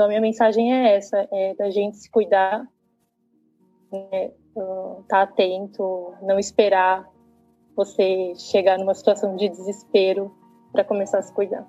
[0.00, 2.66] Então, minha mensagem é essa, é da gente se cuidar,
[3.92, 4.30] né,
[5.06, 7.06] tá atento, não esperar
[7.76, 10.34] você chegar numa situação de desespero
[10.72, 11.68] para começar a se cuidar.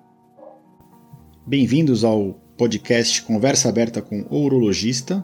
[1.46, 5.22] Bem-vindos ao podcast Conversa Aberta com o Urologista.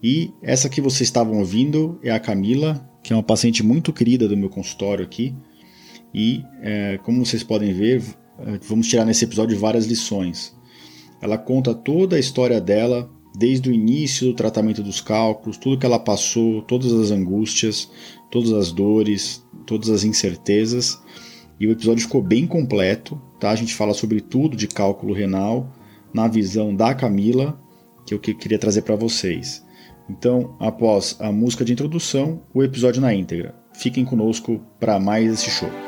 [0.00, 4.28] E essa que vocês estavam ouvindo é a Camila, que é uma paciente muito querida
[4.28, 5.34] do meu consultório aqui.
[6.14, 8.00] E, é, como vocês podem ver,
[8.62, 10.56] vamos tirar nesse episódio várias lições.
[11.20, 15.86] Ela conta toda a história dela, desde o início do tratamento dos cálculos, tudo que
[15.86, 17.90] ela passou, todas as angústias,
[18.30, 21.00] todas as dores, todas as incertezas.
[21.60, 23.50] E o episódio ficou bem completo, tá?
[23.50, 25.72] A gente fala sobre tudo de cálculo renal
[26.12, 27.60] na visão da Camila,
[28.06, 29.64] que eu queria trazer para vocês.
[30.08, 33.54] Então, após a música de introdução, o episódio na íntegra.
[33.74, 35.87] Fiquem conosco para mais esse show.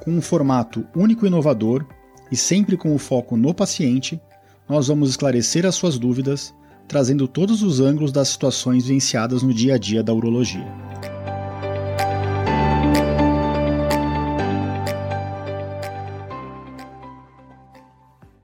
[0.00, 1.86] com um formato único e inovador
[2.30, 4.20] e sempre com o foco no paciente,
[4.68, 6.54] nós vamos esclarecer as suas dúvidas,
[6.86, 10.66] trazendo todos os ângulos das situações vivenciadas no dia a dia da urologia.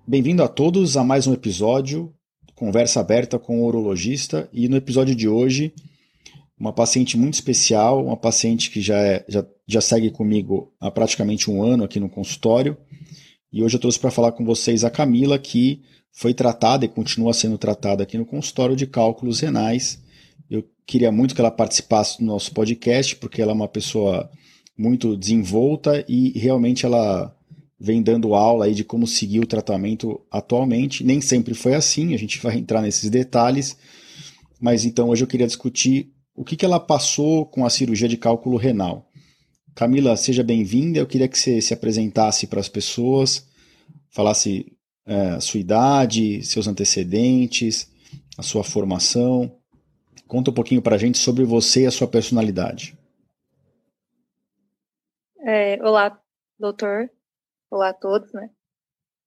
[0.06, 2.14] Bem-vindo a todos a mais um episódio
[2.55, 5.75] Conversa Aberta com o Urologista e no episódio de hoje
[6.58, 11.50] uma paciente muito especial, uma paciente que já, é, já, já segue comigo há praticamente
[11.50, 12.76] um ano aqui no consultório.
[13.53, 15.82] E hoje eu trouxe para falar com vocês a Camila, que
[16.12, 20.03] foi tratada e continua sendo tratada aqui no consultório de cálculos renais.
[20.48, 24.31] Eu queria muito que ela participasse do nosso podcast, porque ela é uma pessoa
[24.76, 27.37] muito desenvolta e realmente ela
[27.78, 31.03] vem dando aula aí de como seguir o tratamento atualmente.
[31.04, 33.76] Nem sempre foi assim, a gente vai entrar nesses detalhes.
[34.60, 38.17] Mas então hoje eu queria discutir o que, que ela passou com a cirurgia de
[38.17, 39.09] cálculo renal.
[39.75, 40.99] Camila, seja bem-vinda.
[40.99, 43.49] Eu queria que você se apresentasse para as pessoas,
[44.11, 47.91] falasse é, sua idade, seus antecedentes,
[48.37, 49.56] a sua formação.
[50.27, 52.97] Conta um pouquinho para a gente sobre você e a sua personalidade.
[55.41, 56.19] É, olá,
[56.59, 57.11] doutor.
[57.71, 58.50] Olá a todos, né?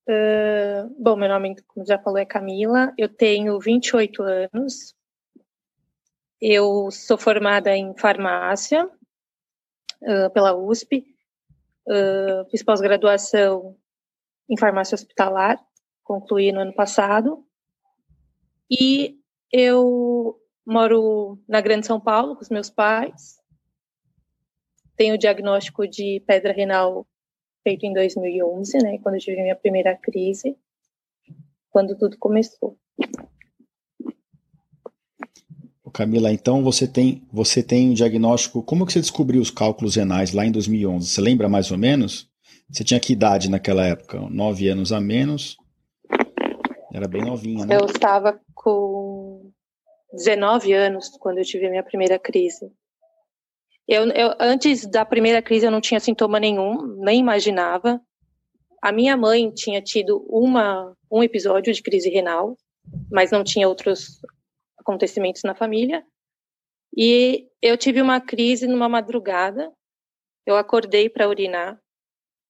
[0.10, 2.94] Uh, bom, meu nome, como já falou, é Camila.
[2.98, 4.97] Eu tenho 28 anos.
[6.40, 11.04] Eu sou formada em farmácia uh, pela USP,
[11.88, 13.76] uh, fiz pós-graduação
[14.48, 15.60] em farmácia hospitalar,
[16.04, 17.44] concluí no ano passado,
[18.70, 19.20] e
[19.52, 23.40] eu moro na Grande São Paulo com os meus pais.
[24.96, 27.08] Tenho o diagnóstico de pedra renal
[27.64, 30.56] feito em 2011, né, quando eu tive minha primeira crise,
[31.72, 32.78] quando tudo começou.
[35.92, 38.64] Camila, então você tem você tem um diagnóstico.
[38.64, 41.08] Como que você descobriu os cálculos renais lá em 2011?
[41.08, 42.30] Você lembra mais ou menos?
[42.70, 44.20] Você tinha que idade naquela época?
[44.30, 45.58] Nove anos a menos?
[46.94, 47.76] Era bem novinha, né?
[47.76, 49.52] Eu estava com
[50.14, 52.72] 19 anos quando eu tive a minha primeira crise.
[53.88, 58.02] Eu, eu, antes da primeira crise eu não tinha sintoma nenhum, nem imaginava.
[58.82, 62.58] A minha mãe tinha tido uma, um episódio de crise renal,
[63.10, 64.20] mas não tinha outros
[64.88, 66.06] acontecimentos na família.
[66.96, 69.72] E eu tive uma crise numa madrugada.
[70.46, 71.80] Eu acordei para urinar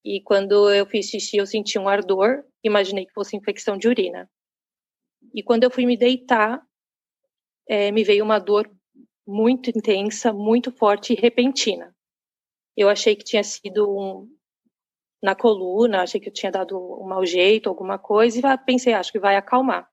[0.05, 2.43] e quando eu fiz xixi eu senti um ardor.
[2.63, 4.29] Imaginei que fosse infecção de urina.
[5.33, 6.61] E quando eu fui me deitar,
[7.67, 8.71] é, me veio uma dor
[9.25, 11.93] muito intensa, muito forte e repentina.
[12.77, 14.29] Eu achei que tinha sido um,
[15.21, 19.11] na coluna, achei que eu tinha dado um mau jeito, alguma coisa, e pensei, acho
[19.11, 19.89] que vai acalmar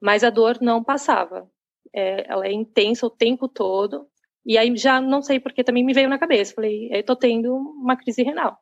[0.00, 1.48] mas a dor não passava.
[1.92, 4.08] É, ela é intensa o tempo todo.
[4.44, 6.54] E aí já não sei porque também me veio na cabeça.
[6.54, 8.58] Falei, eu tô tendo uma crise renal.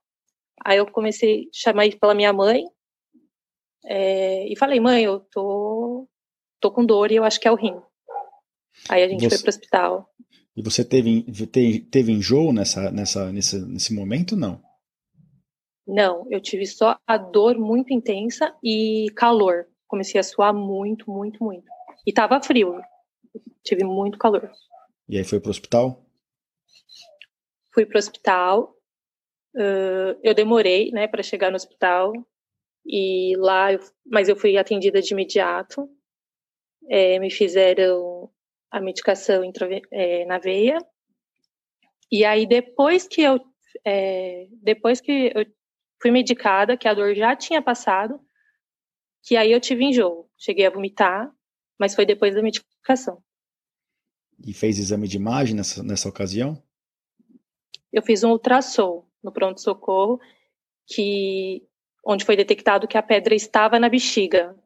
[0.64, 2.64] Aí eu comecei a chamar pela minha mãe
[3.84, 6.08] é, e falei, mãe, eu tô,
[6.61, 7.81] tô com dor e eu acho que é o rim.
[8.88, 10.08] Aí a gente você, foi pro hospital.
[10.56, 14.62] E você teve, teve, teve enjoo nessa, nessa, nesse, nesse momento, não?
[15.87, 21.44] Não, eu tive só a dor muito intensa e calor comecei a suar muito, muito,
[21.44, 21.66] muito.
[22.06, 22.80] E tava frio.
[23.62, 24.50] Tive muito calor.
[25.06, 26.02] E aí foi pro hospital?
[27.74, 28.74] Fui pro hospital.
[29.54, 32.10] Uh, eu demorei, né, para chegar no hospital.
[32.86, 35.86] E lá, eu, mas eu fui atendida de imediato.
[36.88, 38.30] É, me fizeram
[38.70, 39.42] a medicação
[39.92, 40.78] é, na veia.
[42.10, 43.38] E aí, depois que eu,
[43.84, 45.44] é, depois que eu
[46.00, 48.18] fui medicada, que a dor já tinha passado,
[49.22, 50.28] que aí eu tive enjoo.
[50.36, 51.32] Cheguei a vomitar,
[51.78, 53.22] mas foi depois da medicação.
[54.44, 56.60] E fez exame de imagem nessa, nessa ocasião?
[57.92, 60.20] Eu fiz um ultrassom no pronto-socorro,
[60.86, 61.62] que
[62.04, 64.56] onde foi detectado que a pedra estava na bexiga.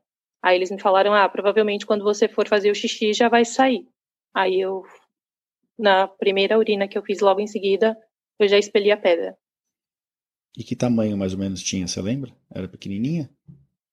[0.42, 3.86] Aí eles me falaram: ah, provavelmente quando você for fazer o xixi já vai sair.
[4.34, 4.82] Aí eu,
[5.78, 7.96] na primeira urina que eu fiz logo em seguida,
[8.38, 9.36] eu já expeli a pedra.
[10.56, 12.34] E que tamanho mais ou menos tinha, você lembra?
[12.50, 13.30] Era pequenininha?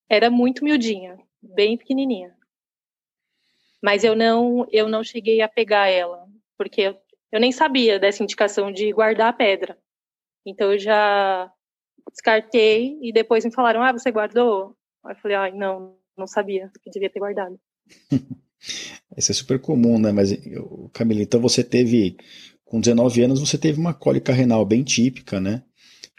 [0.10, 2.36] Era muito miudinha, bem pequenininha.
[3.82, 6.26] Mas eu não, eu não cheguei a pegar ela,
[6.58, 6.98] porque eu,
[7.32, 9.78] eu nem sabia dessa indicação de guardar a pedra.
[10.46, 11.52] Então eu já
[12.12, 16.72] descartei e depois me falaram: "Ah, você guardou?" Aí eu falei: "Ai, não, não sabia
[16.82, 17.60] que devia ter guardado."
[19.18, 20.12] Isso é super comum, né?
[20.12, 20.32] Mas,
[20.94, 22.16] Camila, então você teve,
[22.64, 25.64] com 19 anos, você teve uma cólica renal bem típica, né?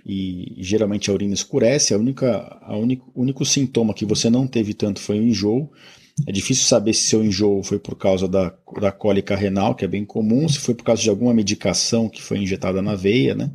[0.04, 1.94] E geralmente a urina escurece.
[1.94, 5.70] A única, a único, único sintoma que você não teve tanto foi o enjoo.
[6.26, 9.88] É difícil saber se seu enjoo foi por causa da, da cólica renal, que é
[9.88, 13.50] bem comum, se foi por causa de alguma medicação que foi injetada na veia, né?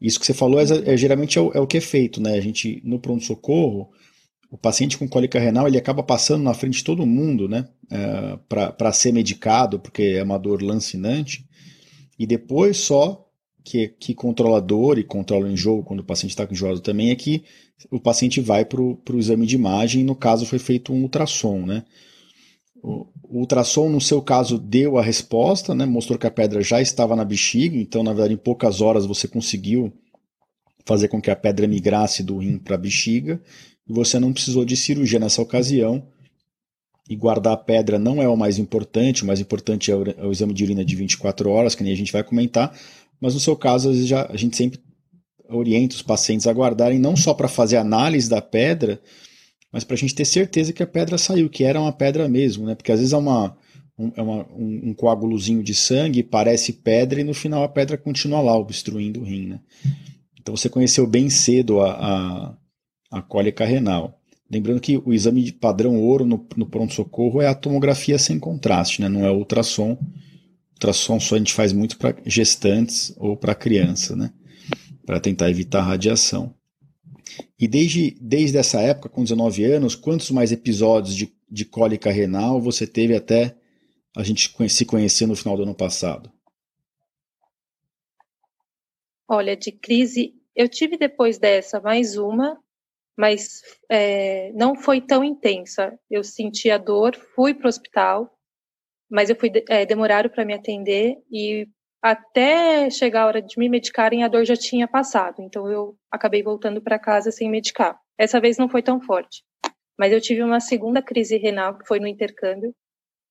[0.00, 2.34] Isso que você falou é, é geralmente é o, é o, que é feito, né?
[2.34, 3.90] A gente, no pronto-socorro,
[4.50, 7.68] o paciente com cólica renal ele acaba passando na frente de todo mundo, né?
[7.90, 11.46] É, para ser medicado, porque é uma dor lancinante.
[12.18, 13.25] E depois só
[13.66, 17.16] que, que controlador e controla o enjoo, quando o paciente está com enjoado também, é
[17.16, 17.42] que
[17.90, 20.04] o paciente vai para o exame de imagem.
[20.04, 21.84] No caso, foi feito um ultrassom, né?
[22.76, 25.84] O, o ultrassom, no seu caso, deu a resposta, né?
[25.84, 29.26] Mostrou que a pedra já estava na bexiga, então, na verdade, em poucas horas você
[29.26, 29.92] conseguiu
[30.84, 33.42] fazer com que a pedra migrasse do rim para a bexiga
[33.88, 36.06] e você não precisou de cirurgia nessa ocasião.
[37.08, 40.26] E guardar a pedra não é o mais importante, o mais importante é o, é
[40.26, 42.76] o exame de urina de 24 horas, que nem a gente vai comentar,
[43.20, 44.80] mas no seu caso, já, a gente sempre
[45.48, 49.00] orienta os pacientes a guardarem não só para fazer análise da pedra,
[49.72, 52.66] mas para a gente ter certeza que a pedra saiu, que era uma pedra mesmo,
[52.66, 52.74] né?
[52.74, 53.56] Porque às vezes é, uma,
[53.98, 57.96] um, é uma, um, um coágulozinho de sangue, parece pedra e no final a pedra
[57.96, 59.60] continua lá, obstruindo o rim, né?
[60.40, 62.56] Então você conheceu bem cedo a, a
[63.10, 64.20] a cólica renal.
[64.50, 69.00] Lembrando que o exame de padrão ouro no, no pronto-socorro é a tomografia sem contraste,
[69.00, 69.08] né?
[69.08, 69.98] não é ultrassom.
[70.76, 74.32] Ultrassom só a gente faz muito para gestantes ou para criança, né?
[75.06, 76.52] para tentar evitar radiação.
[77.58, 82.60] E desde, desde essa época, com 19 anos, quantos mais episódios de, de cólica renal
[82.60, 83.56] você teve até
[84.16, 86.32] a gente se conhecer no final do ano passado?
[89.28, 92.58] Olha, de crise, eu tive depois dessa mais uma,
[93.16, 95.98] mas é, não foi tão intensa.
[96.10, 98.35] Eu senti a dor, fui para o hospital,
[99.10, 99.86] mas eu fui é,
[100.28, 101.68] para me atender e
[102.02, 105.40] até chegar a hora de me medicarem a dor já tinha passado.
[105.40, 107.98] Então eu acabei voltando para casa sem medicar.
[108.18, 109.44] Essa vez não foi tão forte,
[109.98, 112.74] mas eu tive uma segunda crise renal que foi no intercâmbio,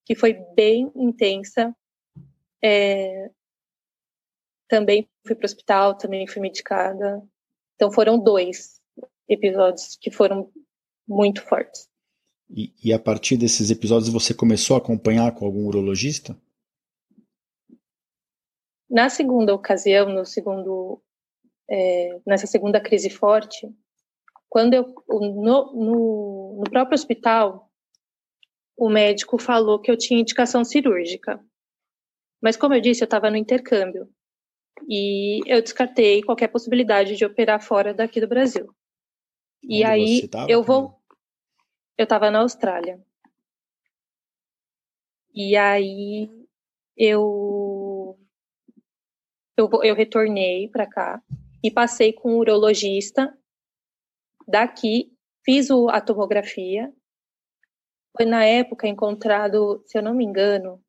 [0.04, 1.74] que foi bem intensa.
[2.62, 3.30] É,
[4.68, 7.22] também fui para o hospital, também fui medicada.
[7.74, 8.80] Então foram dois
[9.28, 10.50] episódios que foram
[11.06, 11.88] muito fortes.
[12.48, 16.36] E, e, a partir desses episódios você começou a acompanhar com algum urologista?
[18.88, 21.02] Na segunda ocasião, no segundo,
[21.68, 23.68] é, nessa segunda crise forte,
[24.48, 27.68] quando eu no, no, no próprio hospital,
[28.76, 31.44] o médico falou que eu tinha indicação cirúrgica.
[32.40, 34.08] Mas como eu disse, eu estava no intercâmbio
[34.88, 38.68] e eu descartei qualquer possibilidade de operar fora daqui do Brasil.
[39.62, 41.00] E aí eu vou.
[41.98, 43.00] Eu estava na Austrália.
[45.34, 46.30] E aí
[46.96, 48.18] eu
[49.56, 51.22] eu, eu retornei para cá
[51.62, 53.36] e passei com um urologista
[54.46, 55.10] daqui,
[55.42, 56.92] fiz a tomografia.
[58.14, 60.82] Foi na época encontrado, se eu não me engano,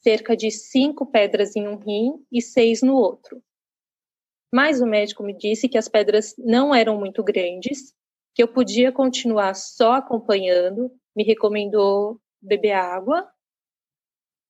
[0.00, 3.42] cerca de cinco pedras em um rim e seis no outro.
[4.52, 7.94] Mas o médico me disse que as pedras não eram muito grandes
[8.34, 13.28] que eu podia continuar só acompanhando, me recomendou beber água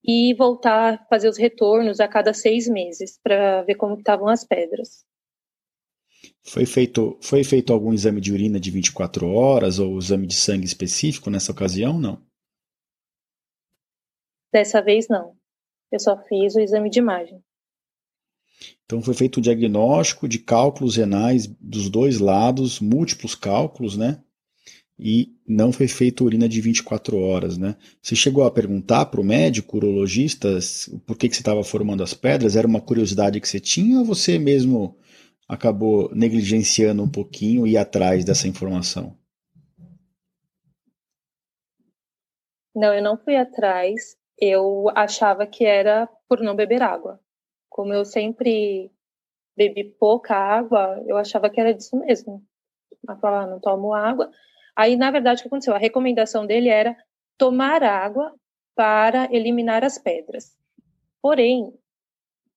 [0.05, 4.45] e voltar a fazer os retornos a cada seis meses para ver como estavam as
[4.45, 5.05] pedras.
[6.45, 10.65] Foi feito, foi feito algum exame de urina de 24 horas ou exame de sangue
[10.65, 12.25] específico nessa ocasião, não?
[14.53, 15.37] Dessa vez não.
[15.91, 17.43] Eu só fiz o exame de imagem.
[18.93, 24.21] Então foi feito o diagnóstico de cálculos renais dos dois lados, múltiplos cálculos, né?
[24.99, 27.75] E não foi feita urina de 24 horas, né?
[28.03, 30.59] Você chegou a perguntar para o médico, urologista,
[31.07, 32.55] por que, que você estava formando as pedras?
[32.55, 34.95] Era uma curiosidade que você tinha ou você mesmo
[35.49, 39.17] acabou negligenciando um pouquinho e atrás dessa informação?
[42.77, 44.19] Não, eu não fui atrás.
[44.39, 47.19] Eu achava que era por não beber água.
[47.73, 48.93] Como eu sempre
[49.57, 52.45] bebi pouca água, eu achava que era disso mesmo.
[53.09, 54.31] Eu falava, ah, não tomo água.
[54.76, 55.75] Aí, na verdade, o que aconteceu?
[55.75, 56.95] A recomendação dele era
[57.38, 58.35] tomar água
[58.75, 60.55] para eliminar as pedras.
[61.21, 61.73] Porém,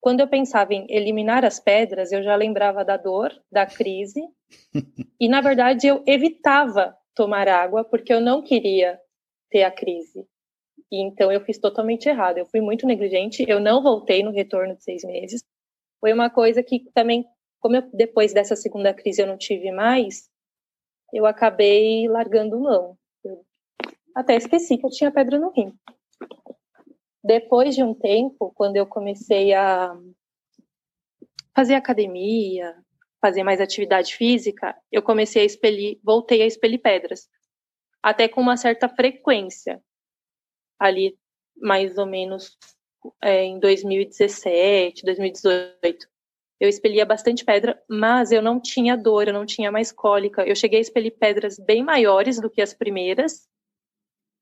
[0.01, 4.22] quando eu pensava em eliminar as pedras, eu já lembrava da dor, da crise,
[5.19, 9.00] e na verdade eu evitava tomar água porque eu não queria
[9.50, 10.27] ter a crise.
[10.92, 12.38] E então eu fiz totalmente errado.
[12.38, 13.46] Eu fui muito negligente.
[13.48, 15.44] Eu não voltei no retorno de seis meses.
[16.00, 17.25] Foi uma coisa que também,
[17.60, 20.30] como eu, depois dessa segunda crise eu não tive mais,
[21.13, 22.98] eu acabei largando mão.
[23.24, 23.46] Eu
[24.13, 25.74] até esqueci que eu tinha pedra no rim.
[27.24, 29.98] Depois de um tempo, quando eu comecei a
[31.56, 32.75] fazer academia,
[33.20, 37.27] fazer mais atividade física, eu comecei a expelir, voltei a expelir pedras
[38.04, 39.82] até com uma certa frequência,
[40.79, 41.17] ali
[41.55, 42.58] mais ou menos
[43.22, 46.08] é, em 2017, 2018.
[46.60, 50.44] Eu expelia bastante pedra, mas eu não tinha dor, eu não tinha mais cólica.
[50.44, 53.48] Eu cheguei a expelir pedras bem maiores do que as primeiras,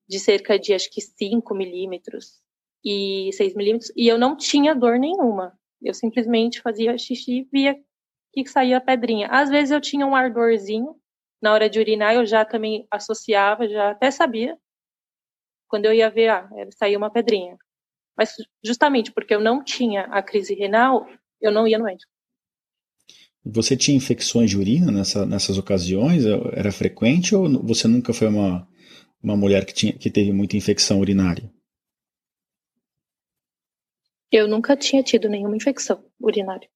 [0.07, 2.41] de cerca de acho que 5 milímetros
[2.85, 5.57] e 6 milímetros, e eu não tinha dor nenhuma.
[5.81, 7.79] Eu simplesmente fazia xixi e via
[8.33, 9.27] que saía a pedrinha.
[9.27, 10.95] Às vezes eu tinha um ardorzinho,
[11.41, 14.57] na hora de urinar eu já também associava, já até sabia.
[15.73, 17.57] Quando eu ia ver, ah, saiu uma pedrinha.
[18.15, 21.09] Mas justamente porque eu não tinha a crise renal,
[21.41, 22.11] eu não ia no médico.
[23.43, 26.25] Você tinha infecções de urina nessa, nessas ocasiões?
[26.53, 28.67] Era frequente ou você nunca foi uma,
[29.19, 31.51] uma mulher que, tinha, que teve muita infecção urinária?
[34.31, 36.69] Eu nunca tinha tido nenhuma infecção urinária.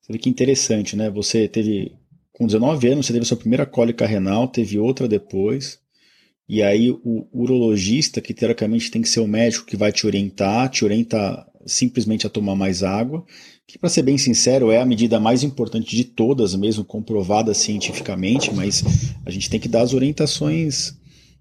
[0.00, 1.10] Você vê que interessante, né?
[1.10, 1.94] Você teve
[2.32, 5.84] com 19 anos, você teve sua primeira cólica renal, teve outra depois.
[6.48, 10.68] E aí o urologista, que teoricamente tem que ser o médico que vai te orientar,
[10.70, 13.24] te orienta simplesmente a tomar mais água,
[13.66, 18.54] que para ser bem sincero é a medida mais importante de todas, mesmo comprovada cientificamente,
[18.54, 18.84] mas
[19.24, 20.94] a gente tem que dar as orientações,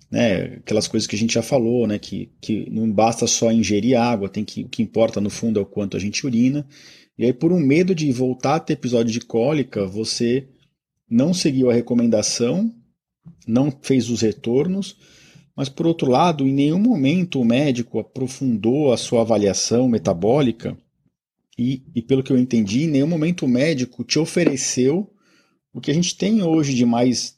[0.09, 4.00] né, aquelas coisas que a gente já falou, né, que, que não basta só ingerir
[4.00, 6.65] água, tem que o que importa no fundo é o quanto a gente urina.
[7.17, 10.47] E aí por um medo de voltar a ter episódio de cólica, você
[11.07, 12.74] não seguiu a recomendação,
[13.48, 14.98] não fez os retornos,
[15.55, 20.77] mas por outro lado, em nenhum momento o médico aprofundou a sua avaliação metabólica
[21.58, 25.10] e, e pelo que eu entendi, em nenhum momento o médico te ofereceu
[25.74, 27.36] o que a gente tem hoje de mais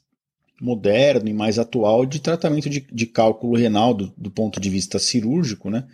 [0.60, 4.98] moderno e mais atual de tratamento de, de cálculo renal do, do, ponto de vista
[4.98, 5.86] cirúrgico, né?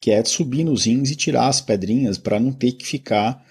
[0.00, 3.44] Que é subir nos rins e tirar as pedrinhas para não ter que ficar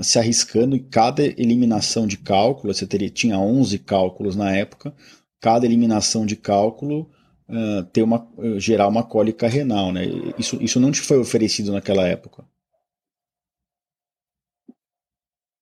[0.00, 4.94] se arriscando em cada eliminação de cálculo, você teria, tinha 11 cálculos na época,
[5.42, 7.10] cada eliminação de cálculo
[7.48, 9.92] uh, ter uma, uh, gerar uma cólica renal.
[9.92, 10.04] Né?
[10.38, 12.48] Isso, isso não te foi oferecido naquela época?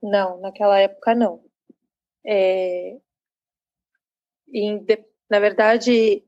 [0.02, 1.42] Não, naquela época não.
[2.24, 2.98] É...
[4.52, 4.84] Em,
[5.30, 6.22] na verdade,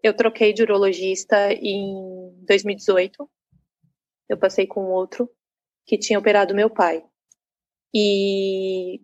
[0.00, 3.28] eu troquei de urologista em 2018.
[4.28, 5.28] Eu passei com outro
[5.84, 7.04] que tinha operado meu pai
[7.92, 9.00] e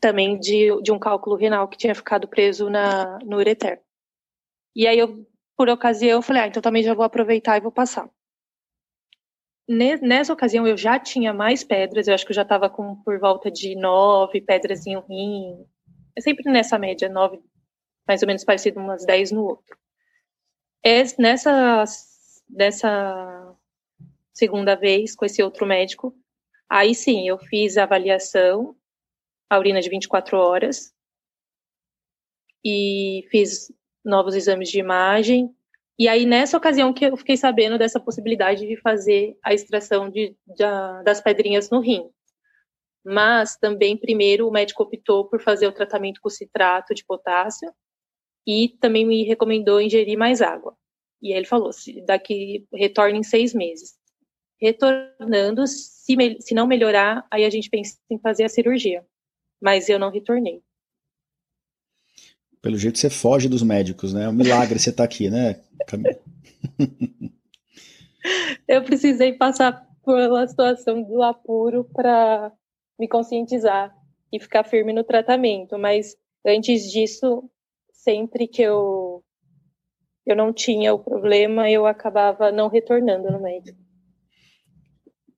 [0.00, 3.80] também de, de um cálculo renal que tinha ficado preso na, no ureter.
[4.74, 7.72] E aí eu, por ocasião, eu falei, ah, então também já vou aproveitar e vou
[7.72, 8.08] passar.
[9.68, 13.20] Nessa ocasião eu já tinha mais pedras, eu acho que eu já estava com por
[13.20, 15.64] volta de nove pedras em um rim.
[16.16, 17.40] É sempre nessa média, nove,
[18.06, 19.78] mais ou menos parecido umas dez no outro.
[21.18, 21.84] Nessa,
[22.48, 23.56] nessa
[24.32, 26.16] segunda vez com esse outro médico,
[26.70, 28.76] Aí sim, eu fiz a avaliação,
[29.50, 30.94] a urina de 24 horas,
[32.64, 33.72] e fiz
[34.04, 35.54] novos exames de imagem.
[35.98, 40.34] E aí, nessa ocasião, que eu fiquei sabendo dessa possibilidade de fazer a extração de,
[40.46, 40.64] de,
[41.04, 42.08] das pedrinhas no rim.
[43.04, 47.72] Mas também, primeiro, o médico optou por fazer o tratamento com citrato de potássio
[48.46, 50.76] e também me recomendou ingerir mais água.
[51.20, 53.98] E aí ele falou: se daqui retorne em seis meses.
[54.60, 59.04] Retornando, se, se não melhorar, aí a gente pensa em fazer a cirurgia.
[59.60, 60.62] Mas eu não retornei.
[62.62, 64.24] Pelo jeito você foge dos médicos, né?
[64.24, 65.60] É um milagre você estar tá aqui, né?
[68.68, 72.52] Eu precisei passar pela situação do apuro para
[72.98, 73.94] me conscientizar
[74.32, 77.50] e ficar firme no tratamento, mas antes disso,
[77.92, 79.24] sempre que eu
[80.26, 83.78] eu não tinha o problema, eu acabava não retornando no médico.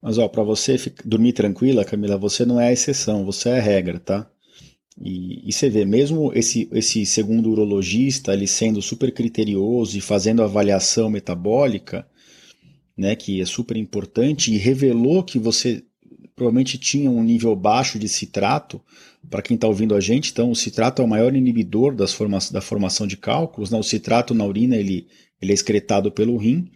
[0.03, 3.59] Mas ó, para você ficar, dormir tranquila, Camila, você não é a exceção, você é
[3.59, 4.29] a regra, tá?
[5.01, 10.43] E, e, você vê, mesmo esse, esse segundo urologista, ele sendo super criterioso e fazendo
[10.43, 12.07] avaliação metabólica,
[12.97, 15.83] né, que é super importante, e revelou que você
[16.35, 18.81] provavelmente tinha um nível baixo de citrato,
[19.31, 22.61] para quem está ouvindo a gente, então o citrato é o maior inibidor forma, da
[22.61, 23.79] formação de cálculos, né?
[23.79, 25.07] o citrato na urina ele,
[25.41, 26.69] ele é excretado pelo rim,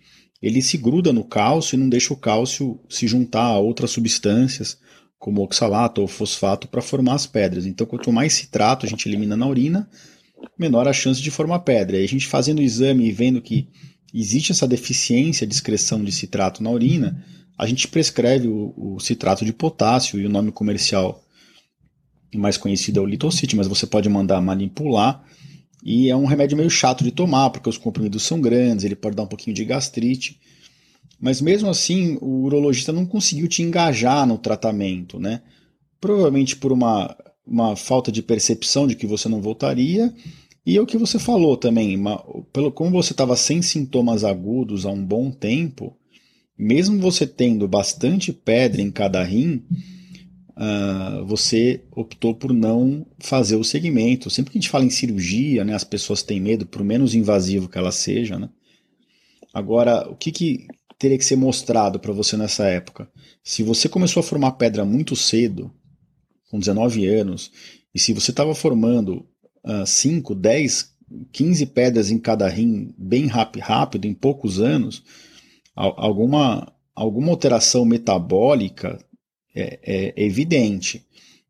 [0.42, 4.78] ele se gruda no cálcio e não deixa o cálcio se juntar a outras substâncias,
[5.18, 7.66] como oxalato ou fosfato, para formar as pedras.
[7.66, 9.88] Então, quanto mais citrato a gente elimina na urina,
[10.58, 11.98] menor a chance de formar pedra.
[11.98, 13.68] E a gente fazendo o exame e vendo que
[14.12, 17.24] existe essa deficiência de excreção de citrato na urina,
[17.58, 21.22] a gente prescreve o, o citrato de potássio e o nome comercial
[22.34, 25.24] mais conhecido é o litocite, mas você pode mandar manipular
[25.88, 29.14] e é um remédio meio chato de tomar, porque os comprimidos são grandes, ele pode
[29.14, 30.40] dar um pouquinho de gastrite.
[31.20, 35.42] Mas mesmo assim, o urologista não conseguiu te engajar no tratamento, né?
[36.00, 37.16] Provavelmente por uma,
[37.46, 40.12] uma falta de percepção de que você não voltaria.
[40.66, 42.18] E é o que você falou também, uma,
[42.52, 45.96] pelo, como você estava sem sintomas agudos há um bom tempo,
[46.58, 49.62] mesmo você tendo bastante pedra em cada rim,
[50.56, 54.30] uh, você optou por não fazer o segmento.
[54.30, 57.68] Sempre que a gente fala em cirurgia, né, as pessoas têm medo, por menos invasivo
[57.68, 58.38] que ela seja.
[58.38, 58.48] Né?
[59.52, 60.66] Agora, o que, que
[60.98, 63.08] teria que ser mostrado para você nessa época?
[63.42, 65.72] Se você começou a formar pedra muito cedo,
[66.50, 67.50] com 19 anos,
[67.94, 69.26] e se você estava formando
[69.64, 70.94] uh, 5, 10,
[71.32, 75.02] 15 pedras em cada rim bem rápido, em poucos anos,
[75.74, 78.98] alguma, alguma alteração metabólica
[79.56, 81.04] é, é, evidente.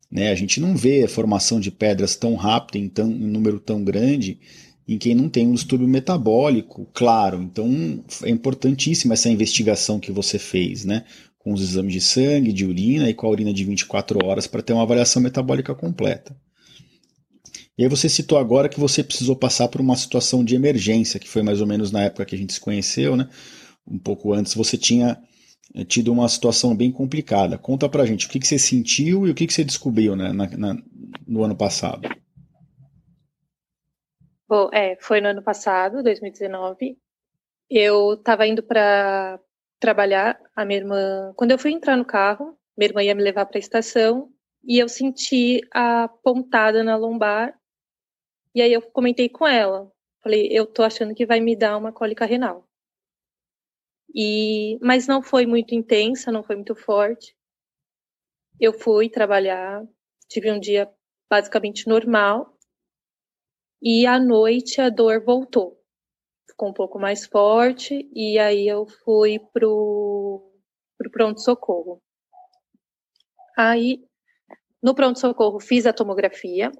[0.09, 0.31] Né?
[0.31, 3.83] A gente não vê a formação de pedras tão rápida em, tão, em número tão
[3.83, 4.39] grande
[4.87, 7.41] em quem não tem um distúrbio metabólico, claro.
[7.41, 11.03] Então é importantíssima essa investigação que você fez, né?
[11.37, 14.61] Com os exames de sangue, de urina e com a urina de 24 horas para
[14.61, 16.35] ter uma avaliação metabólica completa.
[17.77, 21.27] E aí você citou agora que você precisou passar por uma situação de emergência, que
[21.27, 23.29] foi mais ou menos na época que a gente se conheceu, né?
[23.85, 25.17] Um pouco antes você tinha
[25.87, 27.57] tido uma situação bem complicada.
[27.57, 30.31] Conta pra gente o que, que você sentiu e o que, que você descobriu né,
[30.31, 30.77] na, na,
[31.27, 32.09] no ano passado.
[34.47, 36.97] Bom, é, foi no ano passado, 2019.
[37.69, 39.39] Eu estava indo para
[39.79, 41.33] trabalhar, a minha irmã.
[41.35, 44.29] Quando eu fui entrar no carro, minha irmã ia me levar para a estação
[44.63, 47.53] e eu senti a pontada na lombar.
[48.55, 49.91] E aí eu comentei com ela.
[50.23, 52.66] Falei, eu tô achando que vai me dar uma cólica renal.
[54.19, 57.37] E, mas não foi muito intensa, não foi muito forte.
[58.59, 59.85] Eu fui trabalhar,
[60.27, 60.91] tive um dia
[61.29, 62.57] basicamente normal.
[63.79, 65.79] E à noite a dor voltou.
[66.49, 70.51] Ficou um pouco mais forte e aí eu fui pro,
[70.97, 72.01] pro pronto-socorro.
[73.55, 74.03] Aí,
[74.81, 76.71] no pronto-socorro, fiz a tomografia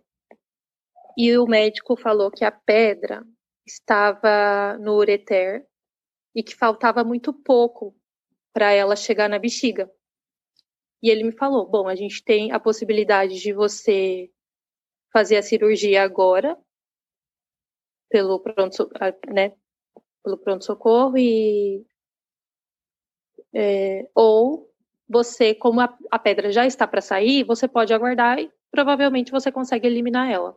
[1.16, 3.24] e o médico falou que a pedra
[3.64, 5.68] estava no ureter
[6.38, 7.96] e que faltava muito pouco
[8.54, 9.92] para ela chegar na bexiga.
[11.02, 14.32] E ele me falou: bom, a gente tem a possibilidade de você
[15.12, 16.56] fazer a cirurgia agora,
[18.08, 18.88] pelo pronto,
[19.28, 19.56] né,
[20.24, 21.84] pelo pronto socorro e
[23.52, 24.72] é, ou
[25.10, 29.52] você, como a, a pedra já está para sair, você pode aguardar e provavelmente você
[29.52, 30.56] consegue eliminar ela.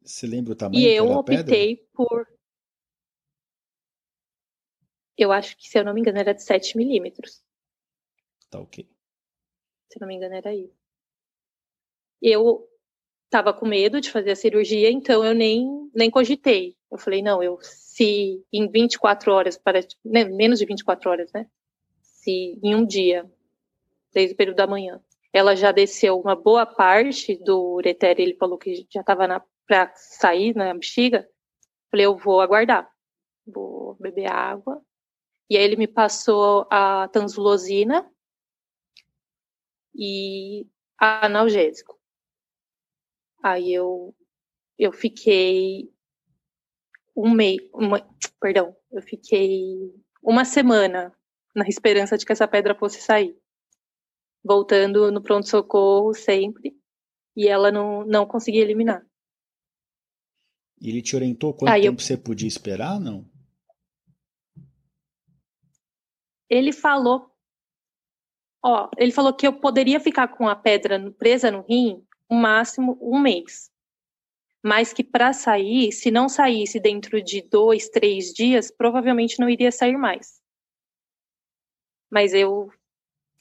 [0.00, 0.80] Você lembra o tamanho?
[0.80, 1.88] E eu optei pedra?
[1.92, 2.28] por
[5.16, 7.42] eu acho que, se eu não me engano, era de 7 milímetros.
[8.48, 8.88] Tá ok.
[9.88, 10.74] Se eu não me engano, era isso.
[12.22, 12.68] Eu
[13.28, 16.76] tava com medo de fazer a cirurgia, então eu nem, nem cogitei.
[16.90, 21.48] Eu falei, não, eu se em 24 horas, para né, menos de 24 horas, né?
[22.02, 23.30] Se em um dia,
[24.12, 25.00] desde o período da manhã,
[25.32, 30.54] ela já desceu uma boa parte do ureter, ele falou que já estava para sair
[30.54, 31.28] na bexiga,
[31.90, 32.90] falei, eu vou aguardar.
[33.46, 34.82] Vou beber água
[35.50, 38.08] e aí ele me passou a tanzulosina
[39.92, 40.64] e
[40.96, 41.98] a analgésico.
[43.42, 44.14] Aí eu
[44.78, 45.92] eu fiquei
[47.16, 48.00] um mês, uma,
[48.40, 51.12] perdão, eu fiquei uma semana
[51.54, 53.36] na esperança de que essa pedra fosse sair.
[54.42, 56.74] Voltando no pronto-socorro sempre,
[57.36, 59.04] e ela não, não conseguia eliminar.
[60.80, 61.98] E ele te orientou quanto tempo eu...
[61.98, 63.28] você podia esperar, não?
[66.50, 67.30] Ele falou,
[68.62, 72.98] ó, ele falou que eu poderia ficar com a pedra presa no rim o máximo
[73.00, 73.70] um mês,
[74.62, 79.72] mas que para sair, se não saísse dentro de dois, três dias, provavelmente não iria
[79.72, 80.40] sair mais.
[82.10, 82.70] Mas eu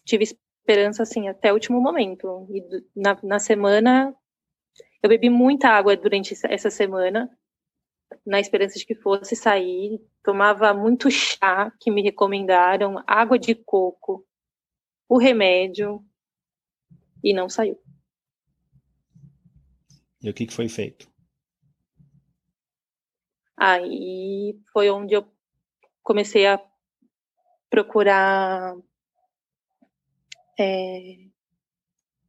[0.06, 2.48] tive esperança assim até o último momento.
[2.52, 2.64] E
[2.96, 4.16] na, na semana
[5.02, 7.30] eu bebi muita água durante essa semana,
[8.26, 10.02] na esperança de que fosse sair.
[10.24, 14.26] Tomava muito chá que me recomendaram, água de coco,
[15.08, 16.04] o remédio,
[17.24, 17.80] e não saiu.
[20.22, 21.10] E o que, que foi feito?
[23.56, 25.26] Aí foi onde eu
[26.02, 26.62] comecei a
[27.70, 28.76] procurar
[30.58, 31.18] é,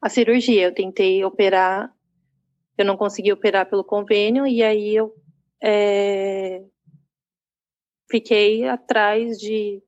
[0.01, 0.63] a cirurgia.
[0.63, 1.95] Eu tentei operar
[2.81, 5.15] eu não consegui operar pelo convênio e aí eu
[5.63, 6.65] é,
[8.11, 9.83] fiquei atrás de,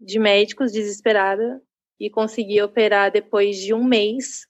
[0.00, 1.62] de médicos desesperada
[1.98, 4.46] e consegui operar depois de um mês.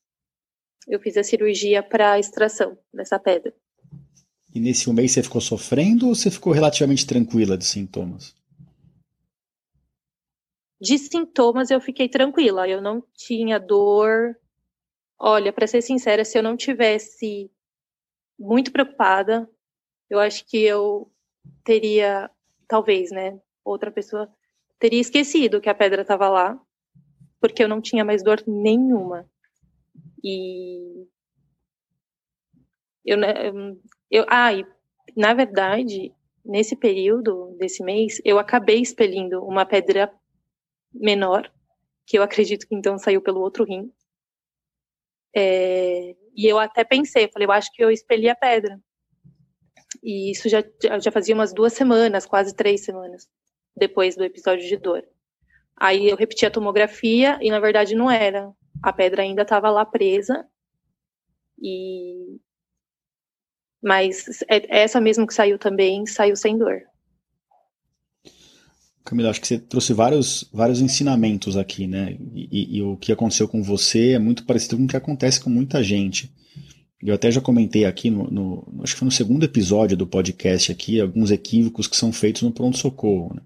[0.88, 3.54] Eu fiz a cirurgia para extração dessa pedra.
[4.54, 8.34] E nesse um mês você ficou sofrendo ou você ficou relativamente tranquila de sintomas?
[10.80, 12.68] De sintomas eu fiquei tranquila.
[12.68, 14.36] Eu não tinha dor,
[15.18, 17.50] Olha, para ser sincera, se eu não tivesse
[18.38, 19.48] muito preocupada,
[20.08, 21.10] eu acho que eu
[21.64, 22.30] teria,
[22.68, 24.28] talvez, né, outra pessoa
[24.78, 26.60] teria esquecido que a pedra estava lá,
[27.40, 29.28] porque eu não tinha mais dor nenhuma.
[30.22, 31.06] E
[33.04, 33.32] eu, né,
[34.10, 34.66] eu ah, e,
[35.16, 36.12] na verdade,
[36.44, 40.12] nesse período desse mês, eu acabei expelindo uma pedra
[40.92, 41.50] menor,
[42.06, 43.92] que eu acredito que então saiu pelo outro rim.
[45.38, 48.80] É, e eu até pensei, falei, eu acho que eu expeli a pedra.
[50.02, 50.64] E isso já,
[51.02, 53.28] já fazia umas duas semanas, quase três semanas,
[53.76, 55.04] depois do episódio de dor.
[55.76, 58.50] Aí eu repeti a tomografia e na verdade não era.
[58.82, 60.46] A pedra ainda estava lá presa.
[61.60, 62.40] E
[63.82, 66.80] mas é, essa mesmo que saiu também saiu sem dor.
[69.06, 72.16] Camila, acho que você trouxe vários, vários ensinamentos aqui, né?
[72.34, 75.40] E, e, e, o que aconteceu com você é muito parecido com o que acontece
[75.40, 76.34] com muita gente.
[77.00, 80.72] Eu até já comentei aqui, no, no acho que foi no segundo episódio do podcast
[80.72, 83.34] aqui, alguns equívocos que são feitos no pronto-socorro.
[83.34, 83.42] Né?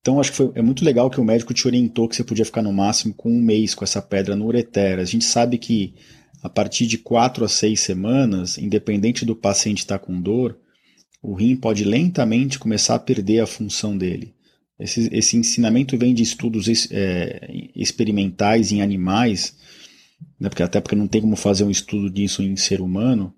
[0.00, 2.46] Então, acho que foi, é muito legal que o médico te orientou que você podia
[2.46, 4.98] ficar no máximo com um mês com essa pedra no ureter.
[4.98, 5.94] A gente sabe que
[6.42, 10.58] a partir de quatro a seis semanas, independente do paciente estar com dor,
[11.22, 14.34] o rim pode lentamente começar a perder a função dele.
[14.80, 19.54] Esse, esse ensinamento vem de estudos é, experimentais em animais,
[20.38, 23.34] né, porque até porque não tem como fazer um estudo disso em ser humano,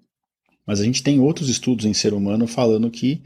[0.64, 3.22] mas a gente tem outros estudos em ser humano falando que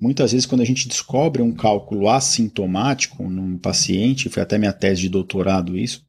[0.00, 5.02] muitas vezes quando a gente descobre um cálculo assintomático num paciente, foi até minha tese
[5.02, 6.04] de doutorado isso,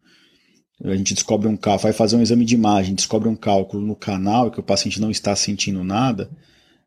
[0.84, 3.96] a gente descobre um cálculo, vai fazer um exame de imagem, descobre um cálculo no
[3.96, 6.32] canal e que o paciente não está sentindo nada,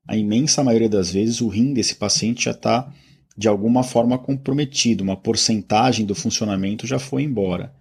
[0.06, 2.92] a imensa maioria das vezes o rim desse paciente já está
[3.37, 7.75] de alguma forma comprometido, uma porcentagem do funcionamento já foi embora.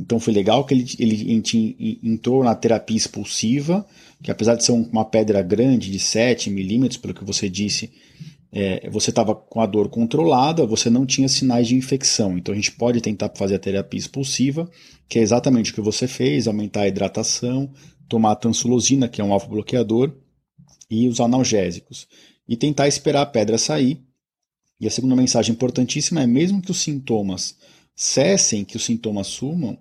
[0.00, 3.86] Então foi legal que ele, ele entrou na terapia expulsiva,
[4.22, 7.92] que apesar de ser uma pedra grande de 7 milímetros, pelo que você disse,
[8.52, 12.38] é, você estava com a dor controlada, você não tinha sinais de infecção.
[12.38, 14.70] Então a gente pode tentar fazer a terapia expulsiva,
[15.08, 17.70] que é exatamente o que você fez, aumentar a hidratação,
[18.08, 20.12] tomar a tansulosina, que é um alfa bloqueador,
[20.88, 22.06] e os analgésicos.
[22.48, 24.00] E tentar esperar a pedra sair
[24.80, 27.56] e a segunda mensagem importantíssima é: mesmo que os sintomas
[27.94, 29.78] cessem, que os sintomas sumam,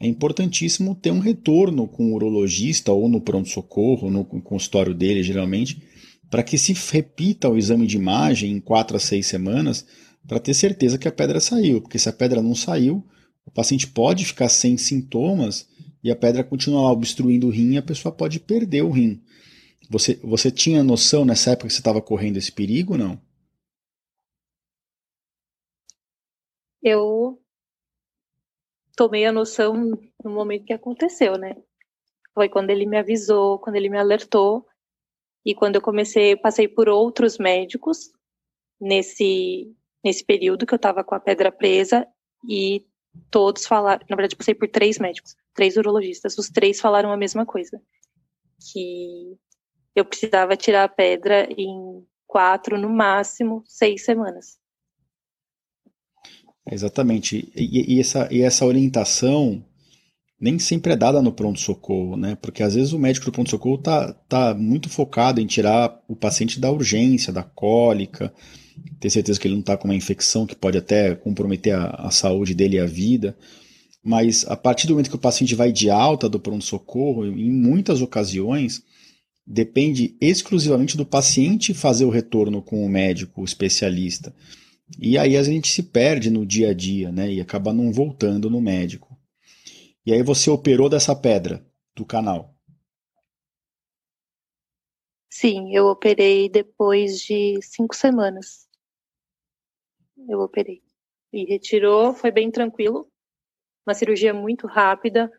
[0.00, 5.82] é importantíssimo ter um retorno com o urologista ou no pronto-socorro, no consultório dele, geralmente,
[6.30, 9.84] para que se repita o exame de imagem em quatro a seis semanas,
[10.26, 11.82] para ter certeza que a pedra saiu.
[11.82, 13.04] Porque se a pedra não saiu,
[13.44, 15.66] o paciente pode ficar sem sintomas
[16.02, 19.20] e a pedra continua lá obstruindo o rim e a pessoa pode perder o rim.
[19.90, 23.20] Você, você tinha noção nessa época que você estava correndo esse perigo não?
[26.82, 27.40] Eu
[28.96, 29.74] tomei a noção
[30.22, 31.56] no momento que aconteceu, né?
[32.34, 34.66] Foi quando ele me avisou, quando ele me alertou
[35.44, 38.10] e quando eu comecei, passei por outros médicos
[38.80, 42.06] nesse nesse período que eu estava com a pedra presa
[42.48, 42.86] e
[43.30, 47.44] todos falaram, na verdade, passei por três médicos, três urologistas, os três falaram a mesma
[47.44, 47.80] coisa,
[48.72, 49.36] que
[49.94, 54.59] eu precisava tirar a pedra em quatro, no máximo, seis semanas.
[56.68, 57.48] Exatamente.
[57.54, 59.64] E, e, essa, e essa orientação
[60.40, 62.36] nem sempre é dada no pronto-socorro, né?
[62.40, 66.58] Porque às vezes o médico do pronto-socorro tá, tá muito focado em tirar o paciente
[66.58, 68.32] da urgência, da cólica,
[68.98, 72.10] ter certeza que ele não está com uma infecção que pode até comprometer a, a
[72.10, 73.36] saúde dele e a vida.
[74.02, 78.00] Mas a partir do momento que o paciente vai de alta do pronto-socorro, em muitas
[78.00, 78.82] ocasiões,
[79.46, 84.34] depende exclusivamente do paciente fazer o retorno com o médico o especialista.
[84.98, 87.30] E aí a gente se perde no dia a dia, né?
[87.30, 89.16] E acaba não voltando no médico.
[90.04, 92.54] E aí você operou dessa pedra do canal.
[95.28, 98.68] Sim, eu operei depois de cinco semanas.
[100.28, 100.82] Eu operei.
[101.32, 103.10] E retirou, foi bem tranquilo.
[103.86, 105.30] Uma cirurgia muito rápida.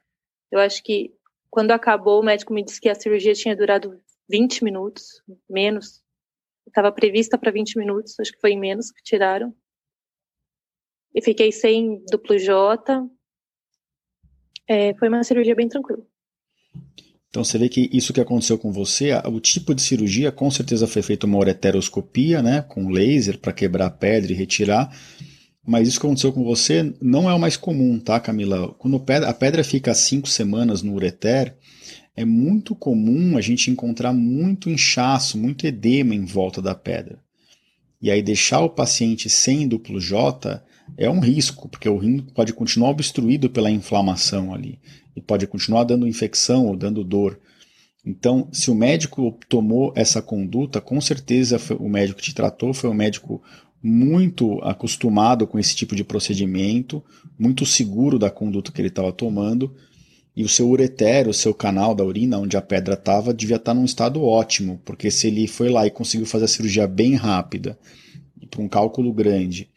[0.50, 1.14] Eu acho que
[1.50, 6.02] quando acabou, o médico me disse que a cirurgia tinha durado 20 minutos, menos.
[6.68, 9.54] Estava prevista para 20 minutos, acho que foi menos que tiraram.
[11.14, 13.08] E fiquei sem duplo J.
[14.68, 16.06] É, foi uma cirurgia bem tranquila.
[17.30, 20.86] Então você vê que isso que aconteceu com você, o tipo de cirurgia, com certeza
[20.86, 24.94] foi feita uma ureteroscopia, né, com laser para quebrar a pedra e retirar.
[25.66, 28.74] Mas isso que aconteceu com você não é o mais comum, tá, Camila?
[28.74, 31.56] Quando a pedra fica cinco semanas no ureter,
[32.16, 37.20] é muito comum a gente encontrar muito inchaço, muito edema em volta da pedra.
[38.02, 40.64] E aí deixar o paciente sem duplo J
[40.98, 44.80] é um risco, porque o rim pode continuar obstruído pela inflamação ali
[45.16, 47.40] e pode continuar dando infecção ou dando dor.
[48.06, 52.90] Então, se o médico tomou essa conduta, com certeza o médico que te tratou foi
[52.90, 53.42] um médico
[53.82, 57.04] muito acostumado com esse tipo de procedimento,
[57.38, 59.76] muito seguro da conduta que ele estava tomando,
[60.36, 63.74] e o seu ureter, o seu canal da urina, onde a pedra estava, devia estar
[63.74, 67.16] tá num estado ótimo, porque se ele foi lá e conseguiu fazer a cirurgia bem
[67.16, 67.78] rápida,
[68.50, 69.70] para um cálculo grande,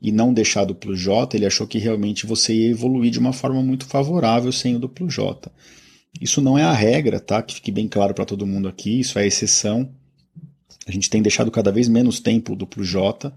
[0.00, 3.62] e não deixar duplo J, ele achou que realmente você ia evoluir de uma forma
[3.62, 5.50] muito favorável sem o duplo J.
[6.20, 7.40] Isso não é a regra, tá?
[7.40, 9.88] Que fique bem claro para todo mundo aqui, isso é a exceção.
[10.86, 13.32] A gente tem deixado cada vez menos tempo o duplo J,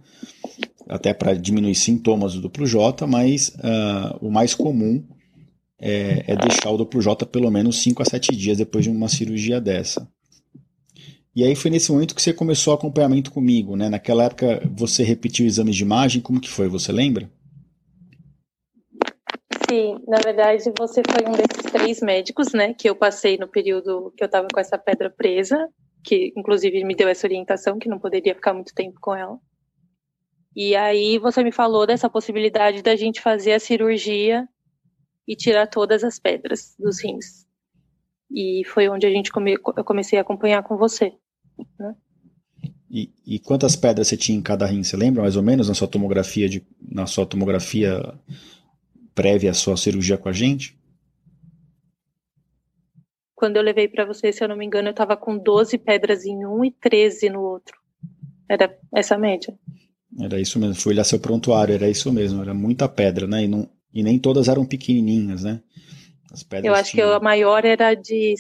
[0.90, 5.04] até para diminuir sintomas do duplo J, mas uh, o mais comum
[5.80, 9.08] é, é, deixar o duplo J pelo menos 5 a 7 dias depois de uma
[9.08, 10.08] cirurgia dessa.
[11.36, 13.90] E aí foi nesse momento que você começou o acompanhamento comigo, né?
[13.90, 16.70] Naquela época você repetiu exames de imagem, como que foi?
[16.70, 17.30] Você lembra?
[19.70, 22.74] Sim, na verdade você foi um desses três médicos, né?
[22.74, 25.68] Que eu passei no período que eu estava com essa pedra presa
[26.06, 29.38] que inclusive me deu essa orientação que não poderia ficar muito tempo com ela.
[30.56, 34.48] E aí você me falou dessa possibilidade da gente fazer a cirurgia
[35.28, 37.46] e tirar todas as pedras dos rins.
[38.32, 41.14] E foi onde a gente come, eu comecei a acompanhar com você.
[41.80, 41.96] Né?
[42.90, 44.84] E, e, quantas pedras você tinha em cada rim?
[44.84, 48.14] Você lembra mais ou menos na sua tomografia de, na sua tomografia
[49.14, 50.78] prévia à sua cirurgia com a gente?
[53.34, 56.26] Quando eu levei para você, se eu não me engano, eu estava com 12 pedras
[56.26, 57.78] em um e 13 no outro.
[58.48, 59.54] Era essa média.
[60.20, 60.76] Era isso mesmo.
[60.76, 62.42] Fui olhar seu prontuário, era isso mesmo.
[62.42, 63.44] Era muita pedra, né?
[63.44, 65.62] E, não, e nem todas eram pequenininhas, né?
[66.30, 67.08] As pedras eu acho tinham...
[67.08, 68.36] que a maior era de.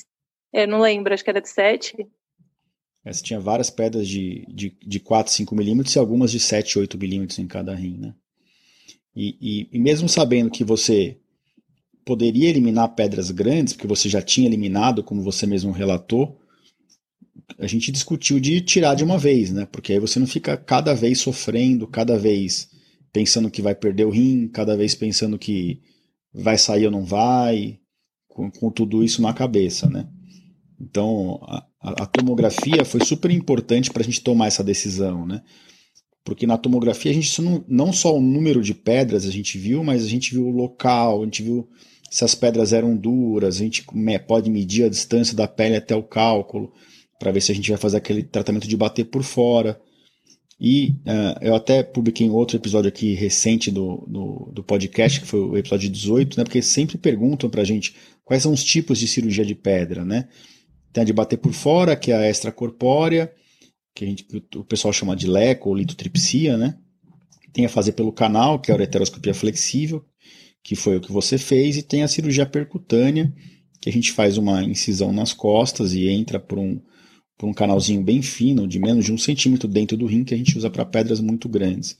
[0.51, 1.95] Eu não lembro, acho que era de 7.
[3.05, 6.97] Essa tinha várias pedras de, de, de 4, 5 milímetros e algumas de 7, 8
[6.97, 8.13] milímetros em cada rim, né?
[9.15, 11.17] E, e, e mesmo sabendo que você
[12.03, 16.37] poderia eliminar pedras grandes, porque você já tinha eliminado, como você mesmo relatou,
[17.57, 19.67] a gente discutiu de tirar de uma vez, né?
[19.71, 22.74] Porque aí você não fica cada vez sofrendo, cada vez
[23.15, 25.79] pensando que vai perder o rim, cada vez pensando que
[26.33, 27.79] vai sair ou não vai,
[28.27, 30.05] com, com tudo isso na cabeça, né?
[30.77, 31.65] Então, a,
[32.03, 35.41] a tomografia foi super importante para a gente tomar essa decisão, né?
[36.25, 39.81] Porque na tomografia a gente não, não só o número de pedras a gente viu,
[39.81, 41.69] mas a gente viu o local, a gente viu
[42.11, 43.85] se as pedras eram duras, a gente
[44.27, 46.73] pode medir a distância da pele até o cálculo,
[47.17, 49.79] para ver se a gente vai fazer aquele tratamento de bater por fora.
[50.59, 55.39] E uh, eu até publiquei outro episódio aqui recente do, do, do, podcast, que foi
[55.41, 59.07] o episódio 18, né, porque sempre perguntam para a gente quais são os tipos de
[59.07, 60.05] cirurgia de pedra.
[60.05, 60.29] Né?
[60.93, 63.31] Tem a de bater por fora, que é a extracorpórea,
[63.93, 66.77] que, a gente, que o pessoal chama de leco ou litotripsia, né?
[67.53, 70.03] Tem a fazer pelo canal, que é a ureteroscopia flexível,
[70.61, 73.33] que foi o que você fez, e tem a cirurgia percutânea,
[73.81, 76.81] que a gente faz uma incisão nas costas e entra por um,
[77.37, 80.37] por um canalzinho bem fino, de menos de um centímetro dentro do rim, que a
[80.37, 81.97] gente usa para pedras muito grandes.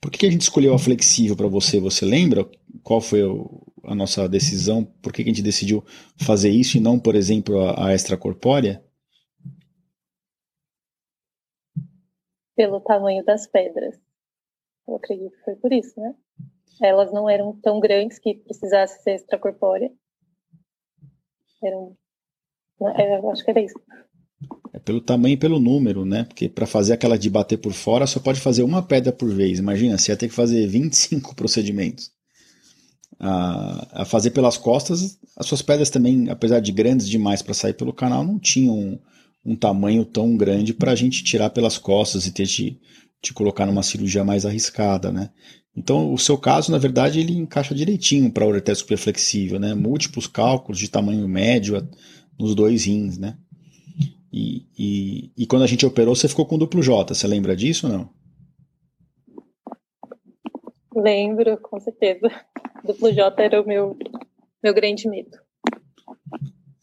[0.00, 1.80] Por que a gente escolheu a flexível para você?
[1.80, 2.48] Você lembra
[2.82, 3.20] qual foi
[3.84, 4.84] a nossa decisão?
[4.84, 5.84] Por que a gente decidiu
[6.16, 8.84] fazer isso e não, por exemplo, a, a extracorpórea?
[12.54, 13.98] Pelo tamanho das pedras.
[14.86, 16.14] Eu acredito que foi por isso, né?
[16.80, 19.90] Elas não eram tão grandes que precisasse ser extracorpórea.
[21.62, 21.96] Era um,
[22.80, 23.78] é, eu acho que era isso.
[24.76, 26.24] É pelo tamanho e pelo número, né?
[26.24, 29.58] Porque para fazer aquela de bater por fora, só pode fazer uma pedra por vez.
[29.58, 32.10] Imagina, você ia ter que fazer 25 procedimentos.
[33.18, 37.72] A, a fazer pelas costas, as suas pedras também, apesar de grandes demais para sair
[37.72, 38.98] pelo canal, não tinham um,
[39.46, 42.78] um tamanho tão grande para a gente tirar pelas costas e ter de
[43.22, 45.30] te colocar numa cirurgia mais arriscada, né?
[45.74, 49.72] Então, o seu caso, na verdade, ele encaixa direitinho para a ureteroscopia flexível, né?
[49.72, 51.82] Múltiplos cálculos de tamanho médio
[52.38, 53.38] nos dois rins, né?
[54.38, 57.14] E, e, e, quando a gente operou, você ficou com duplo J.
[57.14, 58.10] Você lembra disso ou não?
[60.94, 62.28] Lembro, com certeza.
[62.84, 63.96] Duplo J era o meu,
[64.62, 65.38] meu grande medo.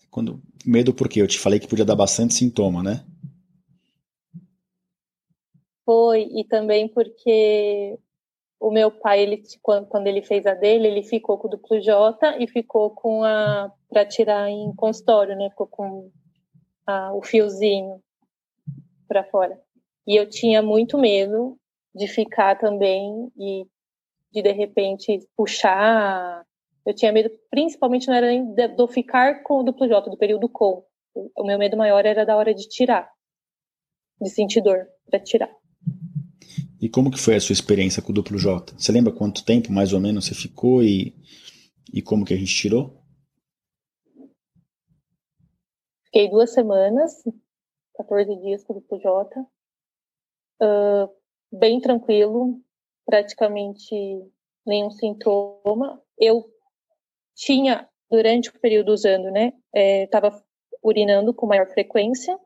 [0.10, 1.22] Quando, medo por quê?
[1.22, 3.06] Eu te falei que podia dar bastante sintoma, né?
[5.86, 8.00] Foi, e também porque
[8.60, 12.36] o meu pai, ele, quando ele fez a dele, ele ficou com o duplo J
[12.40, 13.72] e ficou com a.
[13.92, 15.52] para tirar em consultório, né?
[15.52, 16.12] Ficou com
[16.86, 18.02] a, o fiozinho
[19.08, 19.60] para fora.
[20.08, 21.58] E eu tinha muito medo
[21.96, 23.66] de ficar também e
[24.32, 26.44] de de repente puxar.
[26.86, 30.50] Eu tinha medo, principalmente não era nem de ficar com o duplo J, do período
[30.50, 30.84] com.
[31.38, 33.08] O meu medo maior era da hora de tirar,
[34.20, 35.50] de sentir dor para tirar.
[36.82, 38.74] E como que foi a sua experiência com o duplo J?
[38.76, 41.16] Você lembra quanto tempo mais ou menos você ficou e,
[41.94, 43.03] e como que a gente tirou?
[46.14, 47.24] Fiquei duas semanas,
[47.96, 49.42] 14 dias com o duplo J.
[50.62, 51.10] Uh,
[51.52, 52.62] bem tranquilo,
[53.04, 53.96] praticamente
[54.64, 56.00] nenhum sintoma.
[56.16, 56.48] Eu
[57.34, 62.40] tinha, durante o período usando, né, estava é, urinando com maior frequência,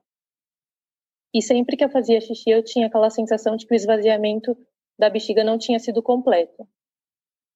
[1.34, 4.58] e sempre que eu fazia xixi, eu tinha aquela sensação de que o esvaziamento
[4.97, 6.65] da bexiga não tinha sido completo.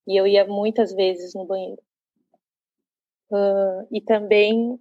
[0.05, 1.81] E eu ia muitas vezes no banheiro.
[3.31, 4.77] Uh, e também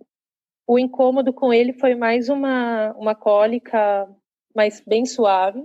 [0.71, 4.09] o incômodo com ele foi mais uma, uma cólica,
[4.55, 5.61] mas bem suave.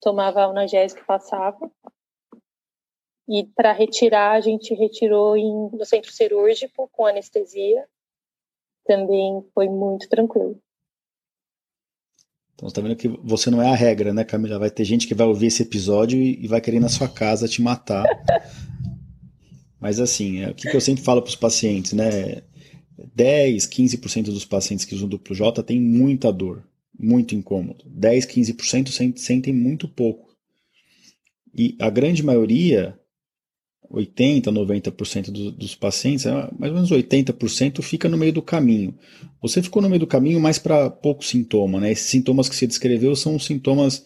[0.00, 1.70] Tomava analgésico e passava.
[3.28, 7.86] E para retirar, a gente retirou em, no centro cirúrgico com anestesia.
[8.86, 10.58] Também foi muito tranquilo.
[12.54, 14.58] Então você tá vendo que você não é a regra, né, Camila?
[14.58, 17.46] Vai ter gente que vai ouvir esse episódio e vai querer ir na sua casa
[17.46, 18.06] te matar.
[19.78, 22.42] Mas assim, é o que eu sempre falo para os pacientes, né?
[23.14, 26.64] 10, 15% dos pacientes que usam duplo J têm muita dor,
[26.98, 27.84] muito incômodo.
[27.86, 30.30] 10, 15% sentem muito pouco.
[31.54, 32.98] E a grande maioria
[33.92, 38.94] 80%, 90% do, dos pacientes, é mais ou menos 80% fica no meio do caminho.
[39.42, 41.92] Você ficou no meio do caminho mais para pouco sintoma, né?
[41.92, 44.04] Esses sintomas que você descreveu são sintomas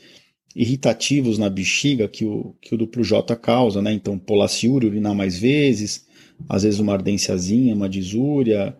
[0.55, 3.92] irritativos na bexiga que o, que o duplo J causa, né?
[3.92, 6.06] Então, polaciúria, urinar mais vezes,
[6.49, 8.77] às vezes uma ardênciazinha, uma disúria,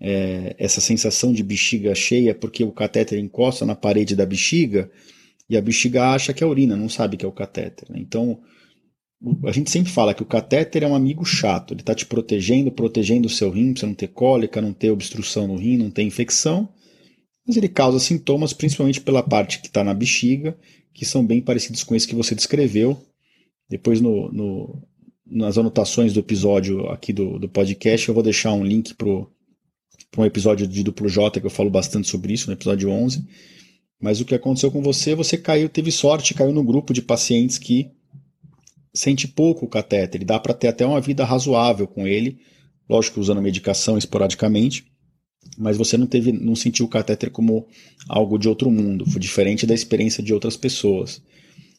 [0.00, 4.90] é, essa sensação de bexiga cheia porque o catéter encosta na parede da bexiga
[5.48, 7.90] e a bexiga acha que é urina, não sabe que é o catéter.
[7.90, 7.98] Né?
[8.00, 8.40] Então,
[9.44, 12.70] a gente sempre fala que o catéter é um amigo chato, ele está te protegendo,
[12.70, 15.90] protegendo o seu rim, para você não ter cólica, não ter obstrução no rim, não
[15.90, 16.68] ter infecção,
[17.46, 20.56] mas ele causa sintomas principalmente pela parte que está na bexiga,
[20.92, 23.00] que são bem parecidos com esse que você descreveu.
[23.68, 24.82] Depois no, no,
[25.30, 30.24] nas anotações do episódio aqui do, do podcast eu vou deixar um link para um
[30.24, 33.24] episódio de duplo J que eu falo bastante sobre isso, no episódio 11.
[34.00, 37.58] Mas o que aconteceu com você, você caiu, teve sorte, caiu no grupo de pacientes
[37.58, 37.90] que
[38.94, 42.38] sente pouco o catéter, dá para ter até uma vida razoável com ele,
[42.88, 44.86] lógico usando medicação esporadicamente,
[45.56, 47.66] mas você não teve, não sentiu o catéter como
[48.08, 51.22] algo de outro mundo, foi diferente da experiência de outras pessoas.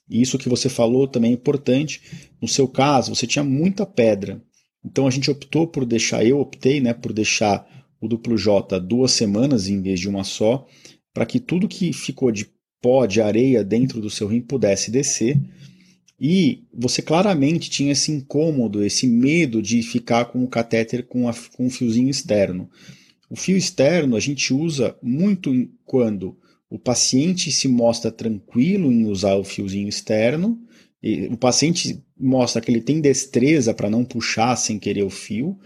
[0.10, 2.02] E isso que você falou também é importante.
[2.42, 4.42] No seu caso, você tinha muita pedra.
[4.84, 7.68] Então a gente optou por deixar, eu optei, né, por deixar
[8.02, 10.66] o duplo J duas semanas em vez de uma só,
[11.14, 12.50] para que tudo que ficou de
[12.82, 15.38] pó, de areia dentro do seu rim pudesse descer
[16.20, 21.34] e você claramente tinha esse incômodo, esse medo de ficar com o catéter com, a,
[21.54, 22.70] com um fiozinho externo.
[23.30, 25.52] O fio externo a gente usa muito
[25.86, 26.38] quando
[26.70, 30.60] o paciente se mostra tranquilo em usar o fiozinho externo,
[31.32, 35.58] o paciente mostra que ele tem destreza para não puxar sem querer o fio,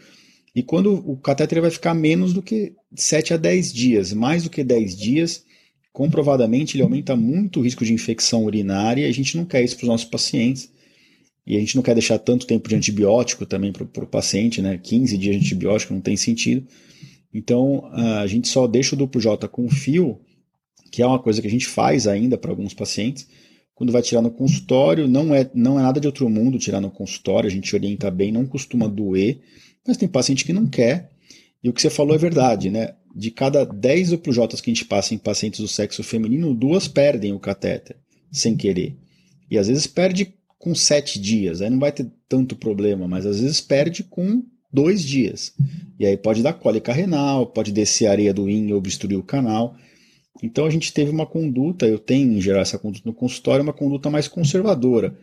[0.55, 4.51] e quando o catéter vai ficar menos do que 7 a 10 dias, mais do
[4.51, 5.43] que 10 dias,
[5.91, 9.75] comprovadamente ele aumenta muito o risco de infecção urinária e a gente não quer isso
[9.75, 10.71] para os nossos pacientes.
[11.45, 14.77] E a gente não quer deixar tanto tempo de antibiótico também para o paciente, né?
[14.77, 16.65] 15 dias de antibiótico não tem sentido.
[17.33, 20.21] Então a gente só deixa o duplo J com fio,
[20.93, 23.27] que é uma coisa que a gente faz ainda para alguns pacientes.
[23.73, 26.91] Quando vai tirar no consultório, não é, não é nada de outro mundo tirar no
[26.91, 29.41] consultório, a gente orienta bem, não costuma doer,
[29.87, 31.09] mas tem paciente que não quer
[31.63, 32.93] E o que você falou é verdade, né?
[33.15, 37.33] De cada 10 OPJs que a gente passa em pacientes do sexo feminino, duas perdem
[37.33, 37.95] o catéter,
[38.31, 38.95] sem querer.
[39.49, 43.39] E às vezes perde com sete dias, aí não vai ter tanto problema, mas às
[43.39, 45.55] vezes perde com dois dias.
[45.99, 49.23] E aí pode dar cólica renal, pode descer a areia do rim e obstruir o
[49.23, 49.75] canal.
[50.43, 53.71] Então a gente teve uma conduta, eu tenho em geral essa conduta no consultório, uma
[53.71, 55.17] conduta mais conservadora.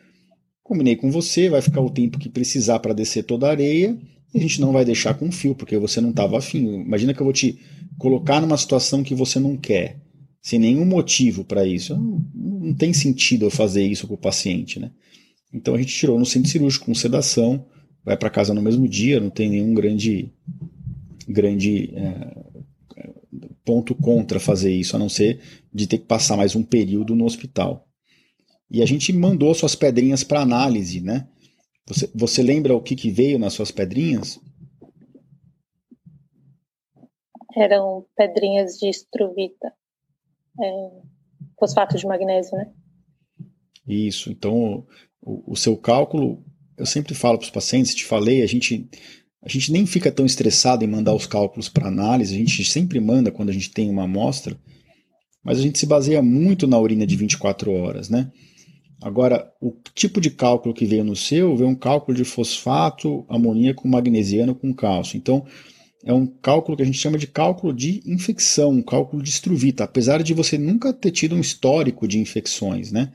[0.62, 3.99] Combinei com você, vai ficar o tempo que precisar para descer toda a areia,
[4.33, 6.64] e a gente não vai deixar com fio, porque você não estava afim.
[6.81, 7.59] Imagina que eu vou te
[7.99, 10.01] colocar numa situação que você não quer,
[10.41, 11.95] sem nenhum motivo para isso.
[11.95, 14.91] Não, não, tem sentido eu fazer isso com o paciente, né?
[15.53, 17.66] Então a gente tirou no centro cirúrgico com sedação,
[18.03, 20.33] vai para casa no mesmo dia, não tem nenhum grande,
[21.29, 22.49] grande é,
[23.64, 25.40] ponto contra fazer isso, a não ser
[25.72, 27.86] de ter que passar mais um período no hospital.
[28.70, 31.28] E a gente mandou suas pedrinhas para análise, né?
[31.86, 34.38] Você, você lembra o que, que veio nas suas pedrinhas?
[37.56, 39.72] Eram pedrinhas de estruvita,
[40.61, 40.90] é,
[41.58, 42.72] fosfato de magnésio, né?
[43.86, 44.30] Isso.
[44.30, 44.86] Então,
[45.20, 46.44] o, o seu cálculo,
[46.76, 48.88] eu sempre falo para os pacientes, te falei, a gente
[49.43, 53.01] a gente nem fica tão estressado em mandar os cálculos para análise, a gente sempre
[53.01, 54.59] manda quando a gente tem uma amostra,
[55.43, 58.30] mas a gente se baseia muito na urina de 24 horas, né?
[59.03, 63.88] Agora, o tipo de cálculo que veio no seu veio um cálculo de fosfato amoníaco
[63.88, 65.16] magnesiano com cálcio.
[65.16, 65.47] Então,
[66.05, 69.84] é um cálculo que a gente chama de cálculo de infecção, um cálculo de estruvita,
[69.84, 73.11] apesar de você nunca ter tido um histórico de infecções, né?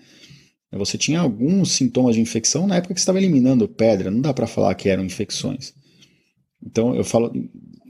[0.72, 4.48] Você tinha alguns sintomas de infecção na época que estava eliminando pedra, não dá para
[4.48, 5.74] falar que eram infecções.
[6.64, 7.32] Então, eu falo,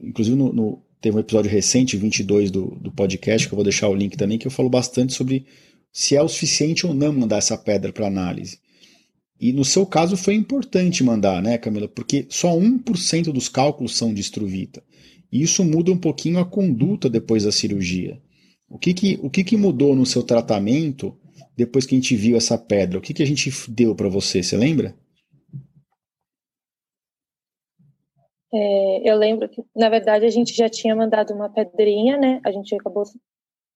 [0.01, 3.87] inclusive no, no, teve um episódio recente, 22 do, do podcast, que eu vou deixar
[3.89, 5.45] o link também, que eu falo bastante sobre
[5.91, 8.59] se é o suficiente ou não mandar essa pedra para análise.
[9.39, 11.87] E no seu caso foi importante mandar, né, Camila?
[11.87, 14.83] Porque só 1% dos cálculos são de estruvita.
[15.31, 18.21] E isso muda um pouquinho a conduta depois da cirurgia.
[18.69, 21.15] O que, que, o que, que mudou no seu tratamento
[21.55, 22.97] depois que a gente viu essa pedra?
[22.97, 24.41] O que, que a gente deu para você?
[24.41, 24.95] Você lembra?
[28.57, 32.39] É, eu lembro que, na verdade, a gente já tinha mandado uma pedrinha, né?
[32.45, 33.03] A gente acabou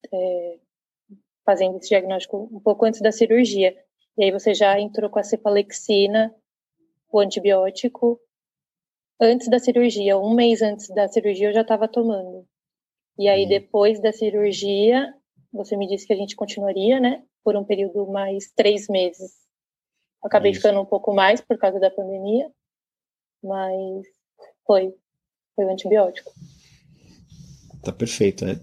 [0.09, 0.59] é,
[1.45, 3.75] fazendo esse diagnóstico um pouco antes da cirurgia.
[4.17, 6.33] E aí você já entrou com a cepalexina,
[7.11, 8.21] o antibiótico,
[9.19, 12.47] antes da cirurgia, um mês antes da cirurgia eu já estava tomando.
[13.17, 13.49] E aí uhum.
[13.49, 15.13] depois da cirurgia,
[15.51, 19.33] você me disse que a gente continuaria, né, por um período mais três meses.
[20.23, 20.61] Acabei Isso.
[20.61, 22.49] ficando um pouco mais por causa da pandemia,
[23.43, 24.07] mas
[24.69, 24.93] foi,
[25.55, 26.31] foi o antibiótico.
[27.81, 28.45] Tá perfeito.
[28.45, 28.59] Né?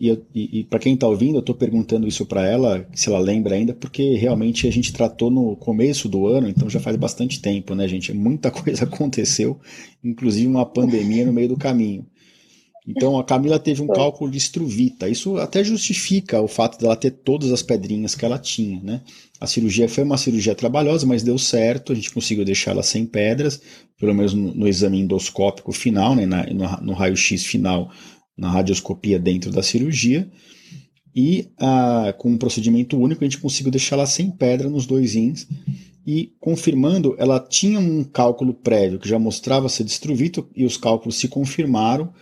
[0.00, 3.20] E, e, e para quem está ouvindo, eu estou perguntando isso para ela, se ela
[3.20, 7.40] lembra ainda, porque realmente a gente tratou no começo do ano, então já faz bastante
[7.40, 8.12] tempo, né, gente?
[8.12, 9.60] Muita coisa aconteceu,
[10.02, 12.04] inclusive uma pandemia no meio do caminho.
[12.86, 15.08] Então a Camila teve um cálculo de estruvita.
[15.08, 19.02] Isso até justifica o fato dela ter todas as pedrinhas que ela tinha, né?
[19.40, 21.92] A cirurgia foi uma cirurgia trabalhosa, mas deu certo.
[21.92, 23.60] A gente conseguiu deixar ela sem pedras,
[23.98, 26.26] pelo menos no, no exame endoscópico final, né?
[26.26, 27.90] Na, no, no raio-x final
[28.36, 30.30] na radioscopia dentro da cirurgia.
[31.14, 35.14] E ah, com um procedimento único, a gente conseguiu deixar ela sem pedra nos dois
[35.14, 35.48] rins.
[36.06, 41.16] E confirmando, ela tinha um cálculo prévio que já mostrava ser distrovito e os cálculos
[41.16, 42.12] se confirmaram.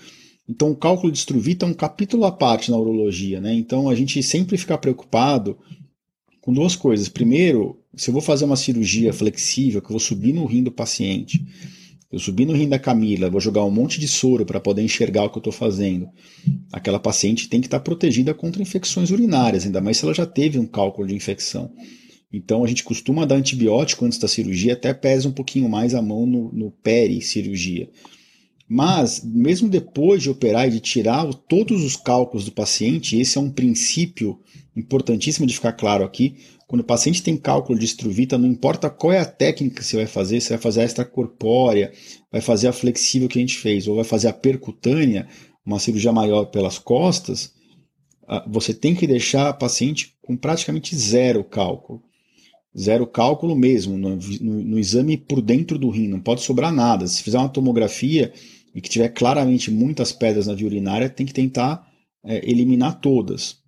[0.48, 3.54] Então, o cálculo de estruvita é um capítulo à parte na urologia, né?
[3.54, 5.56] Então, a gente sempre fica preocupado
[6.40, 7.08] com duas coisas.
[7.08, 10.70] Primeiro, se eu vou fazer uma cirurgia flexível, que eu vou subir no rim do
[10.70, 11.42] paciente,
[12.14, 15.24] eu subi no rim da Camila, vou jogar um monte de soro para poder enxergar
[15.24, 16.08] o que eu estou fazendo.
[16.72, 20.24] Aquela paciente tem que estar tá protegida contra infecções urinárias, ainda mais se ela já
[20.24, 21.72] teve um cálculo de infecção.
[22.32, 26.02] Então a gente costuma dar antibiótico antes da cirurgia, até pesa um pouquinho mais a
[26.02, 27.88] mão no, no peri-cirurgia.
[28.68, 33.40] Mas, mesmo depois de operar e de tirar todos os cálculos do paciente, esse é
[33.40, 34.40] um princípio
[34.74, 36.36] importantíssimo de ficar claro aqui.
[36.66, 39.96] Quando o paciente tem cálculo de estruvita, não importa qual é a técnica que você
[39.96, 41.92] vai fazer, você vai fazer a extracorpórea,
[42.32, 45.28] vai fazer a flexível que a gente fez, ou vai fazer a percutânea,
[45.64, 47.52] uma cirurgia maior pelas costas,
[48.26, 52.02] ah, você tem que deixar a paciente com praticamente zero cálculo.
[52.76, 57.06] Zero cálculo mesmo, no, no, no exame por dentro do rim, não pode sobrar nada.
[57.06, 58.32] Se fizer uma tomografia
[58.74, 61.88] e que tiver claramente muitas pedras na via urinária, tem que tentar
[62.24, 63.58] é, eliminar todas.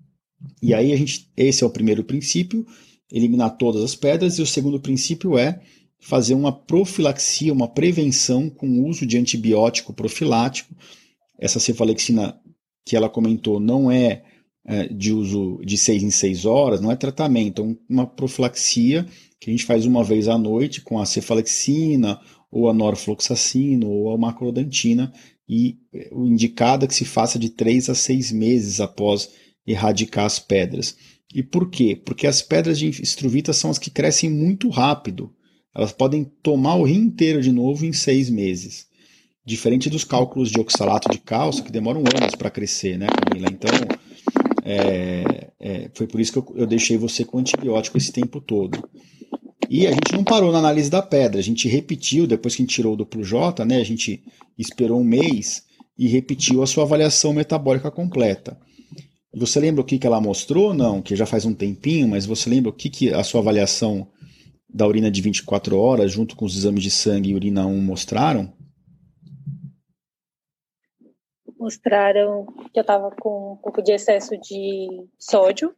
[0.61, 2.67] E aí a gente, esse é o primeiro princípio,
[3.13, 5.61] eliminar todas as pedras, e o segundo princípio é
[6.01, 10.75] fazer uma profilaxia, uma prevenção com o uso de antibiótico profilático.
[11.39, 12.39] Essa cefalexina
[12.85, 14.23] que ela comentou não é, é
[14.91, 19.07] de uso de seis em seis horas, não é tratamento, é uma profilaxia
[19.41, 24.13] que a gente faz uma vez à noite com a cefalexina ou a norfloxacina ou
[24.13, 25.13] a macrodantina,
[25.49, 29.31] e eh, o indicado é que se faça de três a seis meses após
[29.67, 30.97] erradicar as pedras.
[31.35, 32.01] E por quê?
[32.03, 35.33] Porque as pedras de estruvita são as que crescem muito rápido.
[35.75, 38.87] Elas podem tomar o rim inteiro de novo em seis meses.
[39.45, 43.49] Diferente dos cálculos de oxalato de cálcio, que demoram anos para crescer, né, Camila?
[43.53, 43.71] Então,
[44.69, 48.83] é, é, foi por isso que eu, eu deixei você com antibiótico esse tempo todo.
[49.71, 52.65] E a gente não parou na análise da pedra, a gente repetiu, depois que a
[52.65, 54.23] gente tirou o duplo J, né, a gente
[54.59, 55.65] esperou um mês
[55.97, 58.59] e repetiu a sua avaliação metabólica completa.
[59.35, 60.75] Você lembra o que, que ela mostrou?
[60.75, 64.09] Não, que já faz um tempinho, mas você lembra o que, que a sua avaliação
[64.73, 68.53] da urina de 24 horas, junto com os exames de sangue e urina 1, mostraram?
[71.67, 75.75] Mostraram que eu estava com um pouco de excesso de sódio,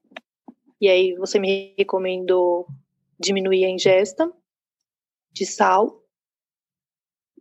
[0.78, 2.66] e aí você me recomendou
[3.18, 4.30] diminuir a ingesta
[5.32, 6.05] de sal.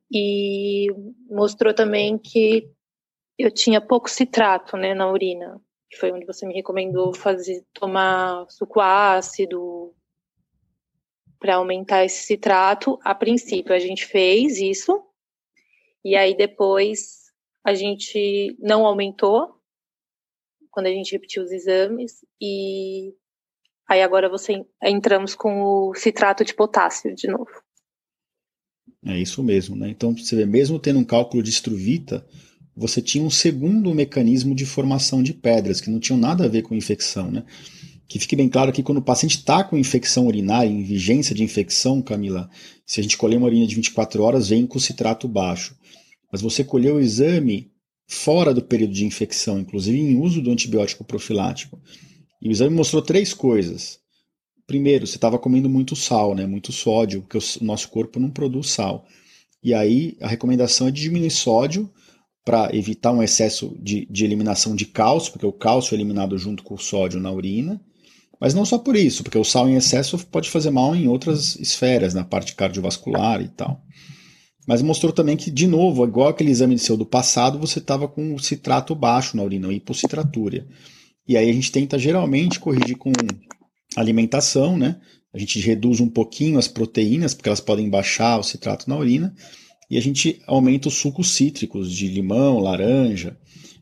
[0.10, 0.88] E
[1.30, 2.72] mostrou também que
[3.38, 8.50] eu tinha pouco citrato, né, na urina, que foi onde você me recomendou fazer tomar
[8.50, 9.94] suco ácido
[11.38, 12.98] para aumentar esse citrato.
[13.04, 15.04] A princípio a gente fez isso.
[16.02, 17.27] E aí depois
[17.64, 19.56] a gente não aumentou
[20.72, 23.14] quando a gente repetiu os exames e
[23.88, 27.50] Aí agora você entramos com o citrato de potássio de novo.
[29.06, 29.90] É isso mesmo, né?
[29.90, 32.28] Então, você vê, mesmo tendo um cálculo de estruvita,
[32.76, 36.64] você tinha um segundo mecanismo de formação de pedras, que não tinham nada a ver
[36.64, 37.46] com infecção, né?
[38.10, 41.44] Que fique bem claro que quando o paciente está com infecção urinária, em vigência de
[41.44, 42.50] infecção, Camila,
[42.86, 45.77] se a gente colher uma urina de 24 horas, vem com citrato baixo.
[46.32, 47.72] Mas você colheu o exame
[48.08, 51.80] fora do período de infecção, inclusive em uso do antibiótico profilático.
[52.42, 54.00] E o exame mostrou três coisas.
[54.66, 56.46] Primeiro, você estava comendo muito sal, né?
[56.46, 59.06] muito sódio, porque o nosso corpo não produz sal.
[59.64, 61.92] E aí a recomendação é de diminuir sódio
[62.46, 66.64] para evitar um excesso de, de eliminação de cálcio, porque o cálcio é eliminado junto
[66.64, 67.82] com o sódio na urina.
[68.40, 71.56] Mas não só por isso, porque o sal em excesso pode fazer mal em outras
[71.58, 73.82] esferas, na parte cardiovascular e tal.
[74.68, 78.36] Mas mostrou também que, de novo, igual aquele exame seu do passado, você estava com
[78.36, 80.68] o citrato baixo na urina, hipocitraturia.
[81.26, 83.14] E aí a gente tenta geralmente corrigir com
[83.96, 85.00] alimentação, né?
[85.34, 89.34] A gente reduz um pouquinho as proteínas, porque elas podem baixar o citrato na urina,
[89.90, 93.38] e a gente aumenta os sucos cítricos de limão, laranja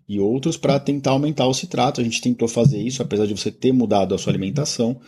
[0.07, 1.99] e outros para tentar aumentar o citrato.
[1.99, 4.99] A gente tentou fazer isso, apesar de você ter mudado a sua alimentação,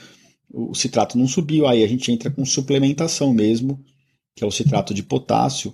[0.52, 3.80] o citrato não subiu, aí a gente entra com suplementação mesmo,
[4.38, 5.74] que é o citrato de potássio,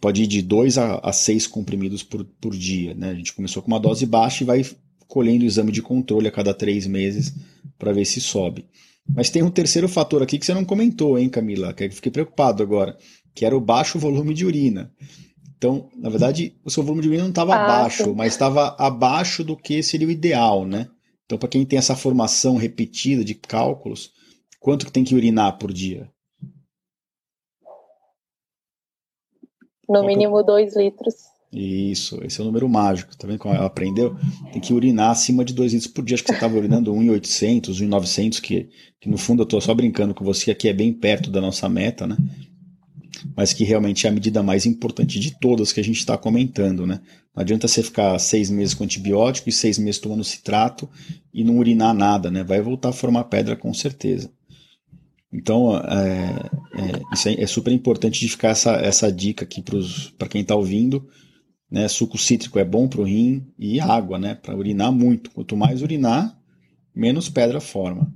[0.00, 2.92] pode ir de 2 a 6 comprimidos por, por dia.
[2.92, 3.10] Né?
[3.10, 4.66] A gente começou com uma dose baixa e vai
[5.06, 7.32] colhendo o exame de controle a cada três meses
[7.78, 8.66] para ver se sobe.
[9.08, 11.72] Mas tem um terceiro fator aqui que você não comentou, hein, Camila?
[11.72, 12.98] Que eu fiquei preocupado agora,
[13.32, 14.92] que era o baixo volume de urina.
[15.56, 18.14] Então, na verdade, o seu volume de urina não estava ah, baixo, sim.
[18.14, 20.88] mas estava abaixo do que seria o ideal, né?
[21.24, 24.10] Então, para quem tem essa formação repetida de cálculos,
[24.58, 26.10] quanto que tem que urinar por dia?
[29.88, 31.14] No mínimo 2 litros.
[31.50, 34.14] Isso, esse é o número mágico, tá vendo como ela aprendeu?
[34.52, 36.14] Tem que urinar acima de 2 litros por dia.
[36.14, 38.68] Acho que você estava urinando 1,800, 1,900, que,
[39.00, 41.66] que no fundo eu estou só brincando com você, aqui é bem perto da nossa
[41.68, 42.18] meta, né?
[43.34, 46.86] Mas que realmente é a medida mais importante de todas que a gente está comentando,
[46.86, 47.00] né?
[47.34, 50.88] Não adianta você ficar seis meses com antibiótico e seis meses tomando citrato
[51.32, 52.44] e não urinar nada, né?
[52.44, 54.30] Vai voltar a formar pedra com certeza.
[55.32, 59.62] Então, é, é, isso é, é, super importante de ficar essa, essa dica aqui
[60.16, 61.06] para quem está ouvindo
[61.70, 61.86] né?
[61.86, 64.34] Suco cítrico é bom para o rim e água, né?
[64.34, 65.30] Para urinar muito.
[65.30, 66.36] Quanto mais urinar,
[66.94, 68.12] menos pedra forma.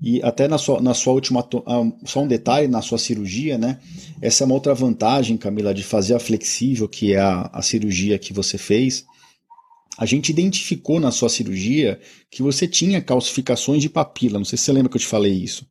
[0.00, 1.46] E até na sua, na sua última.
[1.66, 3.78] Ah, só um detalhe na sua cirurgia, né?
[4.22, 8.18] Essa é uma outra vantagem, Camila, de fazer a flexível, que é a, a cirurgia
[8.18, 9.04] que você fez.
[9.98, 11.98] A gente identificou na sua cirurgia
[12.30, 14.38] que você tinha calcificações de papila.
[14.38, 15.66] Não sei se você lembra que eu te falei isso.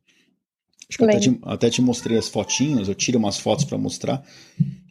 [0.86, 4.22] Acho que até te, até te mostrei as fotinhas, eu tiro umas fotos para mostrar.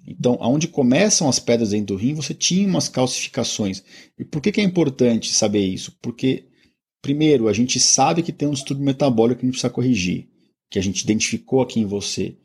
[0.07, 3.83] Então, aonde começam as pedras dentro do rim, você tinha umas calcificações.
[4.17, 5.95] E por que, que é importante saber isso?
[6.01, 6.45] Porque,
[6.99, 10.27] primeiro, a gente sabe que tem um distúrbio metabólico que a gente precisa corrigir,
[10.69, 12.35] que a gente identificou aqui em você.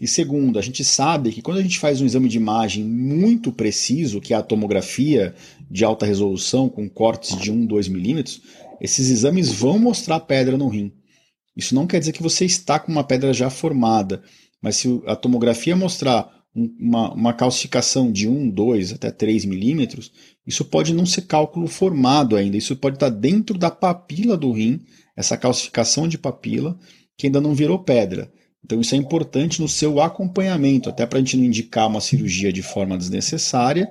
[0.00, 3.52] E segundo, a gente sabe que quando a gente faz um exame de imagem muito
[3.52, 5.34] preciso, que é a tomografia
[5.70, 8.42] de alta resolução com cortes de 1, 2 milímetros,
[8.80, 10.92] esses exames vão mostrar pedra no rim.
[11.56, 14.22] Isso não quer dizer que você está com uma pedra já formada,
[14.60, 20.10] mas se a tomografia mostrar uma, uma calcificação de 1, 2 até 3 milímetros,
[20.46, 24.80] isso pode não ser cálculo formado ainda, isso pode estar dentro da papila do rim,
[25.16, 26.78] essa calcificação de papila,
[27.16, 28.32] que ainda não virou pedra.
[28.64, 32.52] Então isso é importante no seu acompanhamento, até para a gente não indicar uma cirurgia
[32.52, 33.90] de forma desnecessária,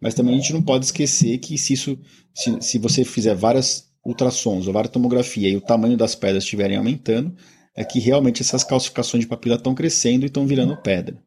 [0.00, 1.98] mas também a gente não pode esquecer que se isso,
[2.34, 6.76] se, se você fizer várias ultrassons ou várias tomografia e o tamanho das pedras estiverem
[6.76, 7.34] aumentando,
[7.76, 11.22] é que realmente essas calcificações de papila estão crescendo e estão virando pedra.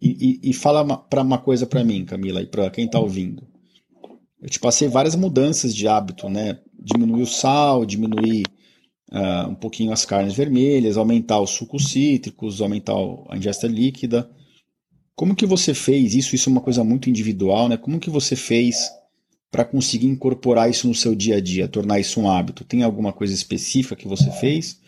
[0.00, 3.46] E, e, e fala para uma coisa para mim, Camila, e para quem está ouvindo.
[4.40, 6.58] Eu te passei várias mudanças de hábito, né?
[6.78, 8.44] Diminuir o sal, diminuir
[9.10, 12.94] uh, um pouquinho as carnes vermelhas, aumentar os sucos cítricos, aumentar
[13.28, 14.30] a ingesta líquida.
[15.16, 16.34] Como que você fez isso?
[16.36, 17.78] Isso é uma coisa muito individual, né?
[17.78, 18.92] Como que você fez
[19.50, 22.64] para conseguir incorporar isso no seu dia a dia, tornar isso um hábito?
[22.64, 24.78] Tem alguma coisa específica que você fez?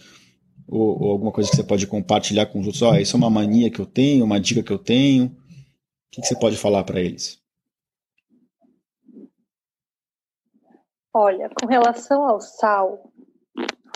[0.69, 2.83] Ou, ou alguma coisa que você pode compartilhar com os outros?
[2.83, 5.25] Ó, oh, isso é uma mania que eu tenho, uma dica que eu tenho.
[5.25, 5.31] O
[6.13, 7.41] que, que você pode falar para eles?
[11.15, 13.11] Olha, com relação ao sal,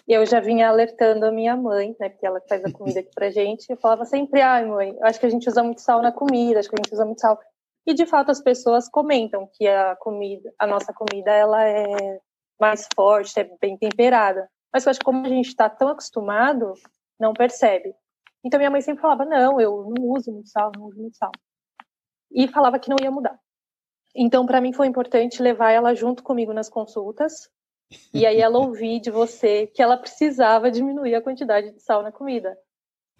[0.08, 3.30] eu já vinha alertando a minha mãe, né, porque ela faz a comida aqui pra
[3.30, 6.58] gente, eu falava sempre, ai mãe, acho que a gente usa muito sal na comida,
[6.58, 7.38] acho que a gente usa muito sal.
[7.86, 12.20] E de fato as pessoas comentam que a comida, a nossa comida, ela é
[12.60, 14.48] mais forte, é bem temperada.
[14.72, 16.74] Mas eu acho que como a gente está tão acostumado,
[17.18, 17.94] não percebe.
[18.44, 21.32] Então minha mãe sempre falava, não, eu não uso muito sal, não uso muito sal.
[22.30, 23.38] E falava que não ia mudar.
[24.14, 27.50] Então para mim foi importante levar ela junto comigo nas consultas,
[28.12, 32.12] e aí ela ouvir de você que ela precisava diminuir a quantidade de sal na
[32.12, 32.56] comida.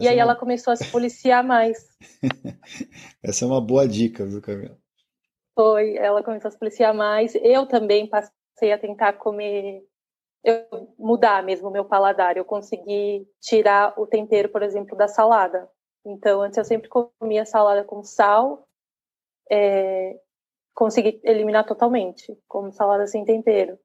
[0.01, 0.33] E aí é uma...
[0.33, 1.89] ela começou a se policiar mais.
[3.23, 4.77] Essa é uma boa dica, viu, Camila?
[5.55, 7.35] Foi, ela começou a se policiar mais.
[7.37, 9.85] Eu também passei a tentar comer,
[10.43, 12.37] eu, mudar mesmo o meu paladar.
[12.37, 15.69] Eu consegui tirar o tempero, por exemplo, da salada.
[16.05, 18.67] Então, antes eu sempre comia salada com sal,
[19.51, 20.19] é,
[20.75, 23.79] consegui eliminar totalmente, como salada sem tempero.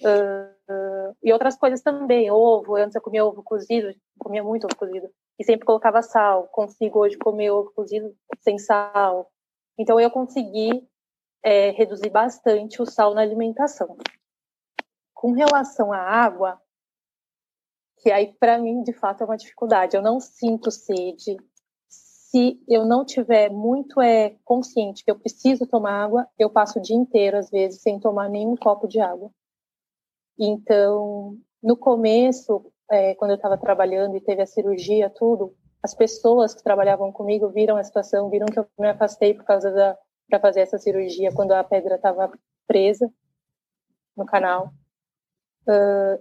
[0.00, 5.08] Uh, e outras coisas também, ovo, antes eu comia ovo cozido, comia muito ovo cozido,
[5.38, 6.48] e sempre colocava sal.
[6.48, 9.30] Consigo hoje comer ovo cozido sem sal.
[9.78, 10.86] Então eu consegui
[11.42, 13.96] é, reduzir bastante o sal na alimentação.
[15.14, 16.60] Com relação à água,
[17.98, 19.96] que aí para mim de fato é uma dificuldade.
[19.96, 21.36] Eu não sinto sede.
[21.88, 26.82] Se eu não tiver muito é consciente que eu preciso tomar água, eu passo o
[26.82, 29.30] dia inteiro às vezes sem tomar nenhum copo de água.
[30.38, 36.54] Então, no começo, é, quando eu estava trabalhando e teve a cirurgia, tudo, as pessoas
[36.54, 40.40] que trabalhavam comigo viram a situação, viram que eu me afastei por causa da para
[40.40, 42.32] fazer essa cirurgia quando a pedra estava
[42.66, 43.12] presa
[44.16, 44.72] no canal.
[45.68, 46.18] Uh,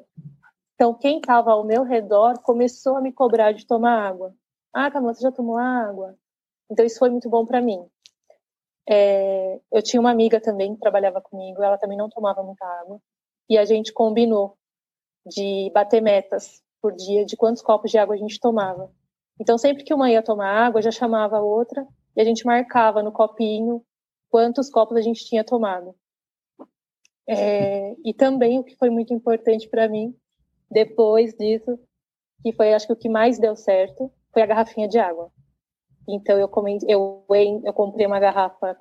[0.76, 4.36] então, quem estava ao meu redor começou a me cobrar de tomar água.
[4.74, 6.18] Ah, Camila, você já tomou água?
[6.70, 7.88] Então, isso foi muito bom para mim.
[8.90, 13.02] É, eu tinha uma amiga também que trabalhava comigo, ela também não tomava muita água
[13.50, 14.58] e a gente combinou
[15.26, 18.92] de bater metas por dia de quantos copos de água a gente tomava.
[19.40, 23.02] Então, sempre que uma ia tomar água, já chamava a outra e a gente marcava
[23.02, 23.84] no copinho
[24.30, 25.96] quantos copos a gente tinha tomado.
[27.28, 30.16] É, e também o que foi muito importante para mim,
[30.70, 31.80] depois disso,
[32.42, 35.32] que foi acho que o que mais deu certo, foi a garrafinha de água.
[36.08, 37.26] Então eu, come, eu,
[37.64, 38.78] eu comprei uma garrafa,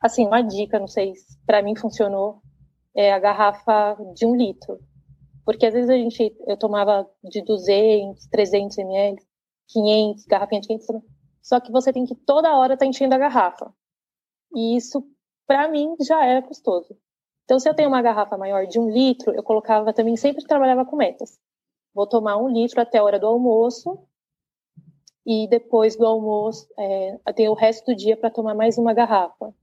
[0.00, 1.12] assim, uma dica, não sei,
[1.44, 2.40] para mim funcionou,
[2.94, 4.80] é, a garrafa de um litro.
[5.44, 9.16] Porque às vezes a gente, eu tomava de 200, 300 ml,
[9.68, 11.02] 500, garrafinha de 500,
[11.42, 13.72] só que você tem que toda hora estar tá enchendo a garrafa.
[14.54, 15.04] E isso,
[15.46, 16.96] para mim, já era custoso.
[17.44, 20.84] Então, se eu tenho uma garrafa maior de um litro, eu colocava também, sempre trabalhava
[20.84, 21.38] com metas.
[21.92, 23.98] Vou tomar um litro até a hora do almoço,
[25.26, 29.54] e depois do almoço, é, o resto do dia para tomar mais uma garrafa.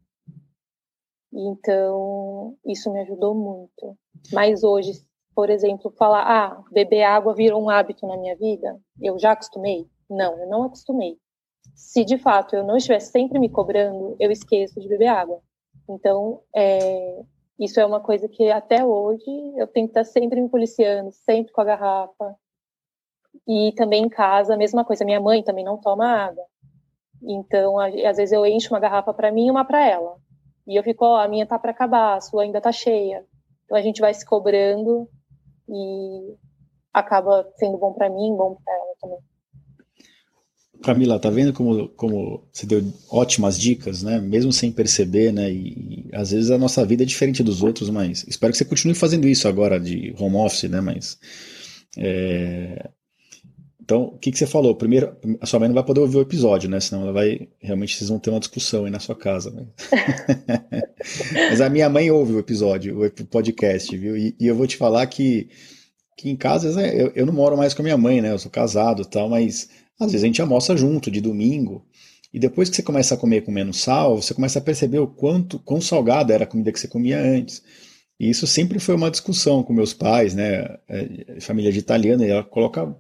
[1.40, 3.96] Então, isso me ajudou muito.
[4.34, 4.94] Mas hoje,
[5.36, 9.88] por exemplo, falar, ah, beber água virou um hábito na minha vida, eu já acostumei?
[10.10, 11.16] Não, eu não acostumei.
[11.76, 15.40] Se de fato eu não estiver sempre me cobrando, eu esqueço de beber água.
[15.88, 17.22] Então, é,
[17.60, 21.54] isso é uma coisa que até hoje eu tenho que estar sempre me policiando, sempre
[21.54, 22.36] com a garrafa.
[23.48, 25.06] E também em casa, a mesma coisa.
[25.06, 26.44] Minha mãe também não toma água.
[27.22, 30.18] Então, às vezes eu encho uma garrafa para mim e uma para ela.
[30.68, 33.24] E eu fico, ó, oh, a minha tá para acabar, a sua ainda tá cheia.
[33.66, 35.08] Então a gente vai se cobrando
[35.70, 36.36] e
[36.94, 39.20] acaba sendo bom para mim, bom para ela também.
[40.84, 44.20] Camila, tá vendo como, como você deu ótimas dicas, né?
[44.20, 45.52] Mesmo sem perceber, né?
[45.52, 48.66] E, e, às vezes a nossa vida é diferente dos outros, mas espero que você
[48.66, 50.80] continue fazendo isso agora de home office, né?
[50.80, 51.18] Mas
[51.98, 52.90] é,
[53.88, 54.76] então, o que, que você falou?
[54.76, 56.78] Primeiro, a sua mãe não vai poder ouvir o episódio, né?
[56.78, 57.48] Senão ela vai.
[57.58, 59.50] Realmente vocês vão ter uma discussão aí na sua casa.
[59.50, 59.66] Né?
[61.50, 64.18] Mas a minha mãe ouve o episódio, o podcast, viu?
[64.18, 65.48] E, e, eu vou te falar que
[66.18, 68.34] que em casa eu, eu não moro mais com a minha mãe, né?
[68.34, 71.86] Eu sou casado e tal, mas às vezes a gente almoça junto de domingo.
[72.34, 75.08] E depois que você começa a comer com menos sal, você começa a perceber o
[75.08, 77.64] quanto quão salgada era a comida que você comia antes.
[78.20, 80.78] E isso sempre foi uma discussão com meus pais, né?
[80.90, 82.98] É, família de italiana, e ela colocava,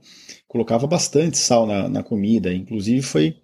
[0.47, 2.53] colocava bastante sal na, na comida.
[2.53, 3.35] Inclusive foi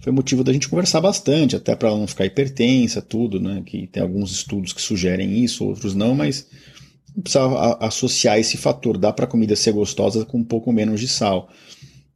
[0.00, 3.62] foi motivo da gente conversar bastante, até para ela não ficar hipertensa, tudo, né?
[3.66, 6.46] Que tem alguns estudos que sugerem isso, outros não, mas
[7.22, 11.08] precisava associar esse fator, dá para a comida ser gostosa com um pouco menos de
[11.08, 11.48] sal.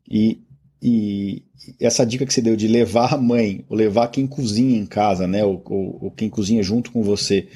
[0.08, 0.40] E,
[0.80, 1.42] e
[1.80, 5.26] essa dica que você deu de levar a mãe, ou levar quem cozinha em casa,
[5.26, 7.48] né, ou, ou, ou quem cozinha junto com você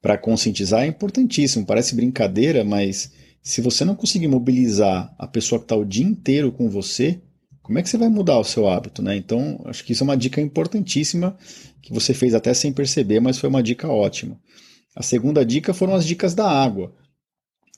[0.00, 1.66] para conscientizar é importantíssimo.
[1.66, 6.52] Parece brincadeira, mas se você não conseguir mobilizar a pessoa que está o dia inteiro
[6.52, 7.20] com você,
[7.62, 9.16] como é que você vai mudar o seu hábito, né?
[9.16, 11.36] Então, acho que isso é uma dica importantíssima
[11.80, 14.38] que você fez até sem perceber, mas foi uma dica ótima.
[14.94, 16.92] A segunda dica foram as dicas da água.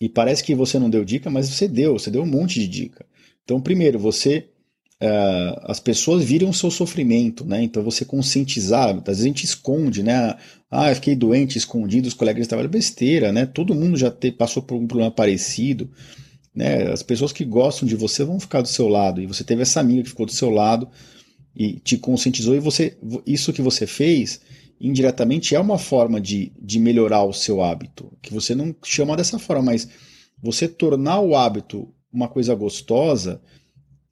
[0.01, 2.67] E parece que você não deu dica, mas você deu, você deu um monte de
[2.67, 3.07] dica.
[3.45, 4.49] Então, primeiro, você.
[5.03, 7.61] Uh, as pessoas viram o seu sofrimento, né?
[7.61, 10.37] Então você conscientizar, às vezes a gente esconde, né?
[10.71, 13.45] Ah, eu fiquei doente, escondido, os colegas de trabalho, besteira, né?
[13.45, 15.91] Todo mundo já te, passou por um problema parecido,
[16.55, 16.93] né?
[16.93, 19.81] As pessoas que gostam de você vão ficar do seu lado, e você teve essa
[19.81, 20.89] amiga que ficou do seu lado
[21.57, 22.97] e te conscientizou, e você,
[23.27, 24.41] isso que você fez
[24.81, 29.37] indiretamente é uma forma de, de melhorar o seu hábito, que você não chama dessa
[29.37, 29.89] forma, mas
[30.41, 33.41] você tornar o hábito uma coisa gostosa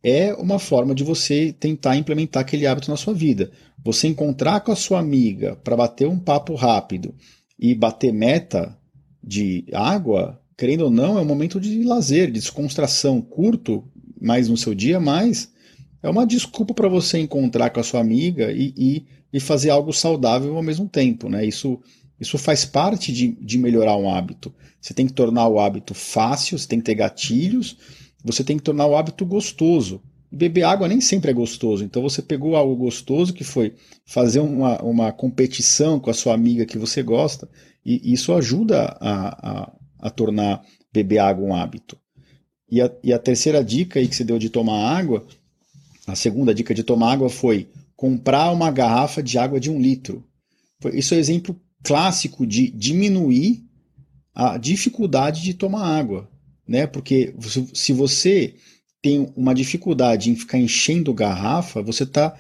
[0.03, 3.51] é uma forma de você tentar implementar aquele hábito na sua vida.
[3.85, 7.15] Você encontrar com a sua amiga para bater um papo rápido
[7.59, 8.77] e bater meta
[9.23, 13.85] de água, querendo ou não, é um momento de lazer, de descontração curto,
[14.21, 15.51] mais no seu dia, mas
[16.03, 19.93] é uma desculpa para você encontrar com a sua amiga e, e e fazer algo
[19.93, 21.29] saudável ao mesmo tempo.
[21.29, 21.45] Né?
[21.47, 21.79] Isso,
[22.19, 24.53] isso faz parte de, de melhorar um hábito.
[24.81, 27.77] Você tem que tornar o hábito fácil, você tem que ter gatilhos,
[28.25, 30.01] você tem que tornar o hábito gostoso.
[30.33, 33.75] Beber água nem sempre é gostoso, então você pegou algo gostoso que foi
[34.07, 37.49] fazer uma, uma competição com a sua amiga que você gosta,
[37.85, 40.63] e isso ajuda a, a, a tornar
[40.93, 41.99] beber água um hábito.
[42.71, 45.27] E a, e a terceira dica aí que você deu de tomar água,
[46.07, 50.25] a segunda dica de tomar água foi comprar uma garrafa de água de um litro.
[50.93, 53.65] Isso é um exemplo clássico de diminuir
[54.35, 56.29] a dificuldade de tomar água,
[56.71, 56.87] né?
[56.87, 57.35] Porque
[57.75, 58.55] se você
[59.03, 62.39] tem uma dificuldade em ficar enchendo garrafa, você está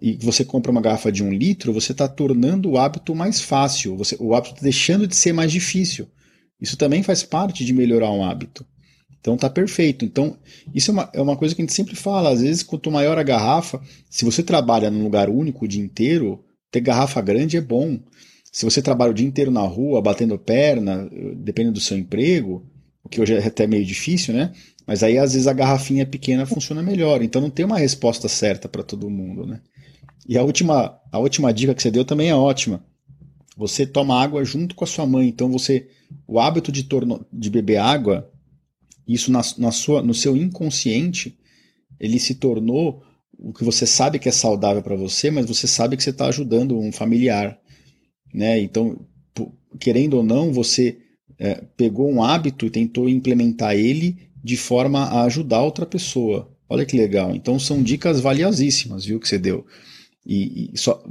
[0.00, 3.96] e você compra uma garrafa de um litro, você está tornando o hábito mais fácil,
[3.96, 6.08] você, o hábito está deixando de ser mais difícil.
[6.60, 8.64] Isso também faz parte de melhorar um hábito.
[9.20, 10.04] Então tá perfeito.
[10.04, 10.36] Então,
[10.72, 12.30] isso é uma, é uma coisa que a gente sempre fala.
[12.30, 16.44] Às vezes, quanto maior a garrafa, se você trabalha num lugar único o dia inteiro,
[16.70, 17.98] ter garrafa grande é bom.
[18.52, 22.64] Se você trabalha o dia inteiro na rua, batendo perna, dependendo do seu emprego,
[23.12, 24.52] que hoje é até meio difícil, né?
[24.86, 27.22] Mas aí às vezes a garrafinha pequena funciona melhor.
[27.22, 29.60] Então não tem uma resposta certa para todo mundo, né?
[30.26, 32.84] E a última, a última dica que você deu também é ótima.
[33.56, 35.28] Você toma água junto com a sua mãe.
[35.28, 35.88] Então você,
[36.26, 38.30] o hábito de, torno, de beber água
[39.06, 41.36] isso na, na sua, no seu inconsciente,
[42.00, 43.02] ele se tornou
[43.38, 46.26] o que você sabe que é saudável para você, mas você sabe que você está
[46.26, 47.58] ajudando um familiar,
[48.32, 48.60] né?
[48.60, 49.04] Então,
[49.80, 50.98] querendo ou não, você
[51.38, 56.50] é, pegou um hábito e tentou implementar ele de forma a ajudar outra pessoa.
[56.68, 57.34] Olha que legal.
[57.34, 59.66] Então são dicas valiosíssimas, viu, que você deu.
[60.24, 61.02] E, e só,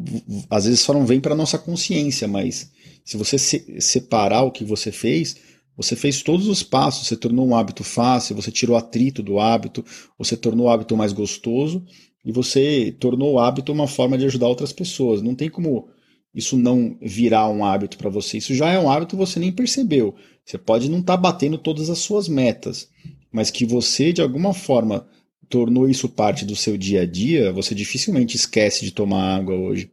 [0.50, 2.72] às vezes só não vem para nossa consciência, mas
[3.04, 5.36] se você se, separar o que você fez,
[5.76, 9.84] você fez todos os passos, você tornou um hábito fácil, você tirou atrito do hábito,
[10.18, 11.86] você tornou o hábito mais gostoso
[12.24, 15.22] e você tornou o hábito uma forma de ajudar outras pessoas.
[15.22, 15.90] Não tem como
[16.34, 18.38] isso não virar um hábito para você.
[18.38, 20.16] Isso já é um hábito você nem percebeu.
[20.46, 22.90] Você pode não estar tá batendo todas as suas metas,
[23.32, 25.08] mas que você, de alguma forma,
[25.50, 29.92] tornou isso parte do seu dia a dia, você dificilmente esquece de tomar água hoje.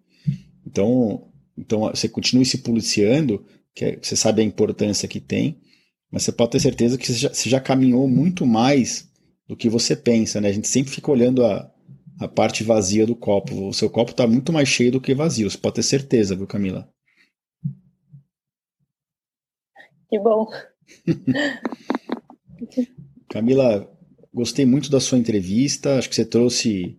[0.65, 5.59] Então, então você continue se policiando, que é, você sabe a importância que tem,
[6.11, 9.09] mas você pode ter certeza que você já, você já caminhou muito mais
[9.49, 10.49] do que você pensa, né?
[10.49, 11.71] A gente sempre fica olhando a,
[12.21, 13.69] a parte vazia do copo.
[13.69, 16.47] O seu copo está muito mais cheio do que vazio, você pode ter certeza, viu,
[16.47, 16.89] Camila?
[20.09, 20.47] Que bom.
[23.29, 23.91] Camila,
[24.33, 25.99] gostei muito da sua entrevista.
[25.99, 26.99] Acho que você trouxe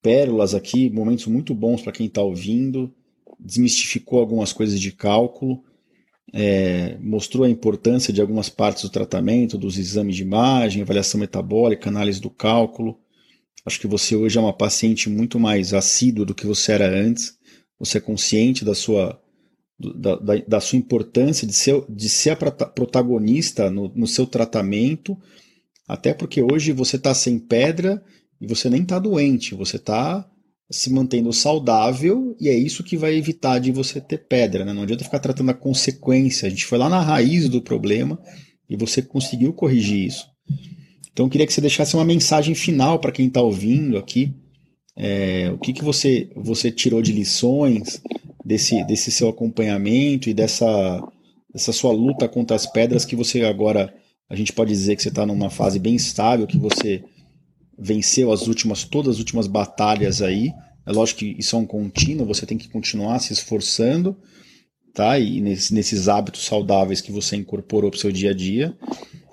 [0.00, 2.94] pérolas aqui, momentos muito bons para quem está ouvindo.
[3.38, 5.62] Desmistificou algumas coisas de cálculo
[6.32, 11.88] é, mostrou a importância de algumas partes do tratamento, dos exames de imagem, avaliação metabólica,
[11.88, 12.98] análise do cálculo.
[13.66, 17.36] Acho que você hoje é uma paciente muito mais assídua do que você era antes.
[17.80, 19.20] Você é consciente da sua,
[19.78, 25.18] da, da, da, sua importância de ser, de ser a protagonista no, no seu tratamento,
[25.88, 28.02] até porque hoje você está sem pedra
[28.40, 30.30] e você nem está doente, você está
[30.70, 34.64] se mantendo saudável e é isso que vai evitar de você ter pedra.
[34.64, 34.72] Né?
[34.72, 36.46] Não adianta ficar tratando a consequência.
[36.46, 38.18] A gente foi lá na raiz do problema
[38.68, 40.35] e você conseguiu corrigir isso.
[41.16, 44.34] Então eu queria que você deixasse uma mensagem final para quem está ouvindo aqui.
[44.94, 48.02] É, o que, que você, você tirou de lições
[48.44, 51.02] desse, desse seu acompanhamento e dessa,
[51.50, 53.94] dessa sua luta contra as pedras que você agora,
[54.28, 57.02] a gente pode dizer que você está numa fase bem estável, que você
[57.78, 60.52] venceu as últimas, todas as últimas batalhas aí.
[60.86, 64.14] É lógico que isso é um contínuo, você tem que continuar se esforçando,
[64.92, 65.18] tá?
[65.18, 68.76] E nesse, nesses hábitos saudáveis que você incorporou para o seu dia a dia.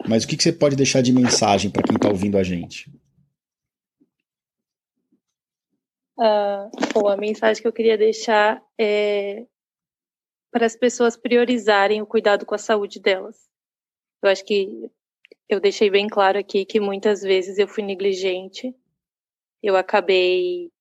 [0.08, 2.92] Mas o que, que você pode deixar de mensagem para quem está ouvindo a gente?
[6.18, 9.46] Uh, bom, a mensagem que eu queria deixar é
[10.52, 13.50] para as pessoas priorizarem o cuidado com a saúde delas.
[14.22, 14.90] Eu acho que
[15.50, 18.76] eu deixei bem claro aqui que muitas vezes eu fui negligente.
[19.62, 20.72] Eu acabei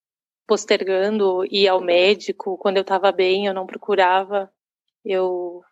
[0.47, 2.59] postergando ir ao médico.
[2.59, 4.53] Quando eu estava bem, eu não procurava.
[5.05, 5.63] Eu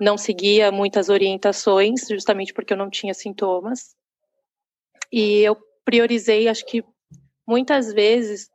[0.00, 3.94] não seguia muitas orientações, justamente porque eu não tinha sintomas.
[5.12, 6.84] E eu priorizei, acho que
[7.46, 8.48] muitas vezes,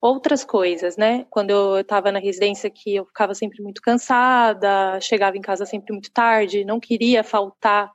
[0.00, 1.26] outras coisas, né?
[1.30, 5.92] Quando eu estava na residência que eu ficava sempre muito cansada, chegava em casa sempre
[5.92, 7.90] muito tarde, não queria faltar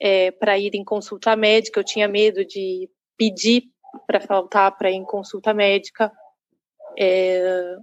[0.00, 3.64] é, para ir em consulta médica, eu tinha medo de pedir
[4.06, 6.10] para faltar para ir em consulta médica.
[6.98, 7.76] É,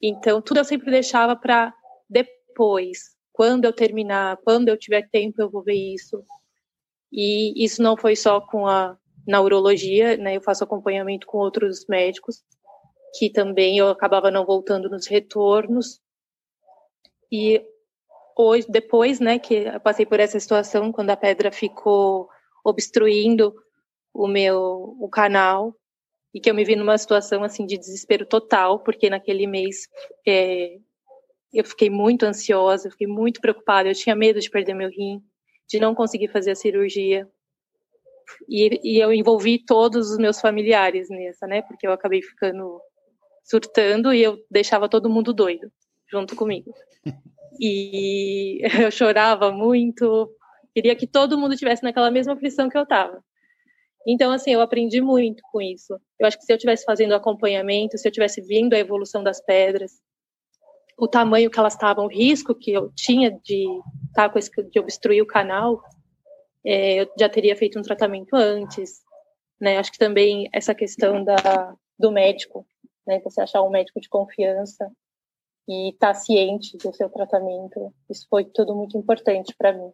[0.00, 1.74] então, tudo eu sempre deixava para
[2.08, 6.24] depois, quando eu terminar, quando eu tiver tempo, eu vou ver isso.
[7.12, 10.36] E isso não foi só com a na urologia, né?
[10.36, 12.42] Eu faço acompanhamento com outros médicos
[13.18, 16.00] que também eu acabava não voltando nos retornos.
[17.30, 17.62] E
[18.36, 22.30] hoje, depois, né, que eu passei por essa situação, quando a pedra ficou
[22.64, 23.54] obstruindo
[24.14, 25.74] o meu o canal
[26.32, 29.88] e que eu me vi numa situação assim de desespero total, porque naquele mês
[30.26, 30.78] é,
[31.58, 35.22] eu fiquei muito ansiosa, fiquei muito preocupada, eu tinha medo de perder meu rim,
[35.68, 37.28] de não conseguir fazer a cirurgia.
[38.48, 41.62] E, e eu envolvi todos os meus familiares nessa, né?
[41.62, 42.80] Porque eu acabei ficando
[43.44, 45.70] surtando e eu deixava todo mundo doido
[46.10, 46.74] junto comigo.
[47.60, 50.30] E eu chorava muito,
[50.74, 53.22] queria que todo mundo tivesse naquela mesma aflição que eu estava.
[54.06, 55.98] Então, assim, eu aprendi muito com isso.
[56.18, 59.40] Eu acho que se eu tivesse fazendo acompanhamento, se eu tivesse vendo a evolução das
[59.40, 60.00] pedras,
[60.96, 63.66] o tamanho que elas estavam, o risco que eu tinha de
[64.14, 65.82] tá de obstruir o canal,
[66.64, 69.04] é, eu já teria feito um tratamento antes.
[69.60, 69.78] Né?
[69.78, 72.66] Acho que também essa questão da, do médico,
[73.06, 73.20] né?
[73.20, 74.90] Você achar um médico de confiança
[75.68, 77.92] e estar tá ciente do seu tratamento.
[78.08, 79.92] Isso foi tudo muito importante para mim.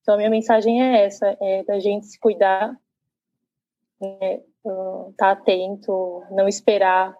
[0.00, 2.74] Então, a minha mensagem é essa: é da gente se cuidar,
[4.00, 4.40] né,
[5.16, 7.14] tá atento, não esperar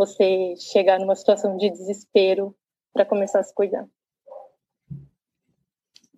[0.00, 2.56] você chegar numa situação de desespero
[2.90, 3.86] para começar a se cuidar.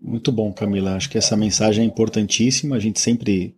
[0.00, 0.94] Muito bom, Camila.
[0.94, 2.76] Acho que essa mensagem é importantíssima.
[2.76, 3.56] A gente sempre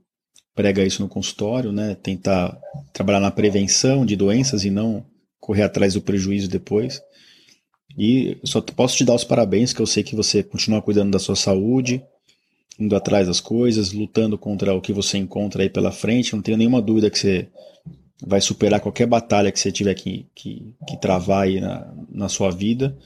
[0.55, 1.95] prega isso no consultório, né?
[1.95, 2.59] Tentar
[2.91, 5.05] trabalhar na prevenção de doenças e não
[5.39, 7.03] correr atrás do prejuízo depois.
[7.99, 11.19] E só posso te dar os parabéns, que eu sei que você continua cuidando da
[11.19, 12.03] sua saúde,
[12.81, 16.35] indo atrás das coisas, lutando contra o que você encontra aí pela frente.
[16.35, 17.49] Não tenho nenhuma dúvida que você
[18.27, 22.51] vai superar qualquer batalha que você tiver que, que, que travar aí na, na sua
[22.51, 22.97] vida.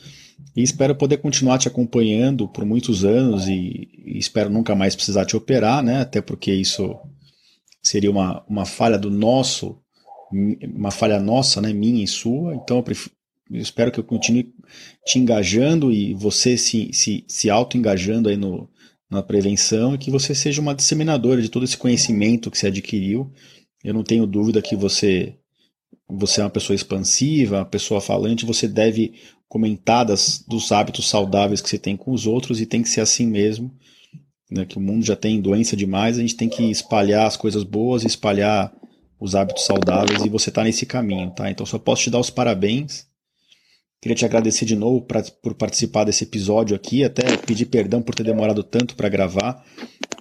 [0.57, 5.25] E espero poder continuar te acompanhando por muitos anos e, e espero nunca mais precisar
[5.25, 6.01] te operar, né?
[6.01, 6.97] Até porque isso
[7.83, 9.79] seria uma, uma falha do nosso,
[10.75, 11.73] uma falha nossa, né?
[11.73, 12.55] Minha e sua.
[12.55, 13.15] Então eu, prefiro,
[13.51, 14.53] eu espero que eu continue
[15.05, 18.69] te engajando e você se, se, se auto-engajando aí no,
[19.11, 23.33] na prevenção e que você seja uma disseminadora de todo esse conhecimento que você adquiriu.
[23.83, 25.35] Eu não tenho dúvida que você
[26.11, 29.15] você é uma pessoa expansiva, uma pessoa falante, você deve
[29.47, 33.01] comentar das, dos hábitos saudáveis que você tem com os outros e tem que ser
[33.01, 33.71] assim mesmo.
[34.51, 37.65] Né, que o mundo já tem doença demais, a gente tem que espalhar as coisas
[37.65, 38.73] boas, espalhar
[39.21, 41.51] os hábitos saudáveis e você está nesse caminho, tá?
[41.51, 43.07] Então só posso te dar os parabéns.
[44.01, 48.15] Queria te agradecer de novo pra, por participar desse episódio aqui, até pedir perdão por
[48.15, 49.63] ter demorado tanto para gravar,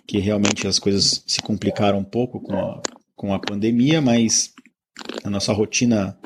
[0.06, 2.82] que realmente as coisas se complicaram um pouco com a,
[3.18, 4.54] com a pandemia, mas
[5.24, 6.18] a nossa rotina,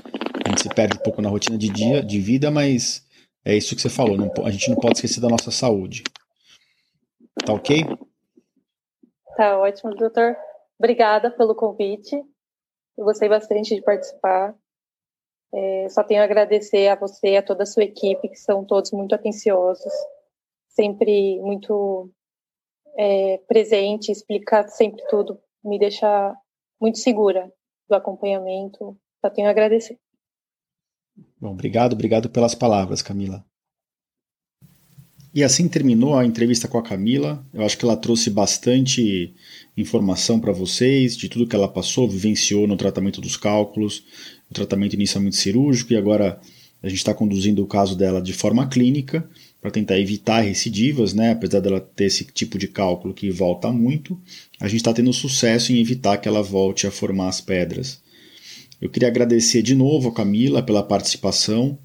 [0.45, 3.07] a gente se perde um pouco na rotina de dia, de vida, mas
[3.45, 6.03] é isso que você falou, não, a gente não pode esquecer da nossa saúde.
[7.45, 7.85] Tá ok?
[9.37, 10.35] Tá ótimo, doutor.
[10.77, 12.15] Obrigada pelo convite.
[12.97, 14.53] Eu gostei bastante de participar.
[15.53, 18.65] É, só tenho a agradecer a você e a toda a sua equipe, que são
[18.65, 19.91] todos muito atenciosos,
[20.67, 22.09] sempre muito
[22.97, 26.35] é, presente, explica sempre tudo, me deixa
[26.81, 27.51] muito segura
[27.87, 28.97] do acompanhamento.
[29.23, 29.97] Só tenho a agradecer.
[31.39, 33.45] Bom, obrigado, obrigado pelas palavras, Camila.
[35.33, 37.45] E assim terminou a entrevista com a Camila.
[37.53, 39.33] Eu acho que ela trouxe bastante
[39.77, 44.03] informação para vocês de tudo que ela passou, vivenciou no tratamento dos cálculos,
[44.49, 46.41] no tratamento inicialmente cirúrgico e agora
[46.83, 49.29] a gente está conduzindo o caso dela de forma clínica
[49.61, 51.31] para tentar evitar recidivas, né?
[51.31, 54.19] Apesar dela ter esse tipo de cálculo que volta muito,
[54.59, 58.01] a gente está tendo sucesso em evitar que ela volte a formar as pedras.
[58.81, 61.77] Eu queria agradecer de novo a Camila pela participação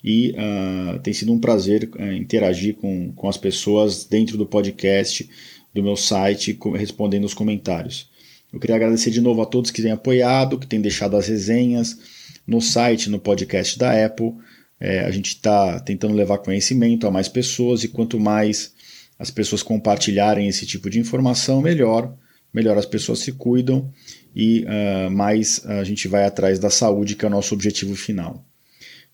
[0.03, 5.29] E uh, tem sido um prazer uh, interagir com, com as pessoas dentro do podcast,
[5.73, 8.09] do meu site, respondendo os comentários.
[8.51, 11.97] Eu queria agradecer de novo a todos que têm apoiado, que têm deixado as resenhas
[12.45, 14.33] no site, no podcast da Apple.
[14.79, 18.73] É, a gente está tentando levar conhecimento a mais pessoas e quanto mais
[19.19, 22.15] as pessoas compartilharem esse tipo de informação, melhor.
[22.53, 23.91] Melhor as pessoas se cuidam
[24.39, 28.45] e uh, mais a gente vai atrás da saúde, que é o nosso objetivo final.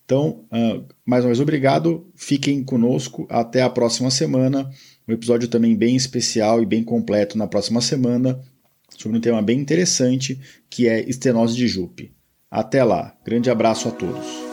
[0.03, 2.05] Então, uh, mais uma vez, obrigado.
[2.13, 3.25] Fiquem conosco.
[3.29, 4.69] Até a próxima semana.
[5.07, 8.37] Um episódio também bem especial e bem completo na próxima semana
[8.97, 10.37] sobre um tema bem interessante
[10.69, 12.11] que é estenose de Jupe.
[12.51, 14.52] Até lá, grande abraço a todos.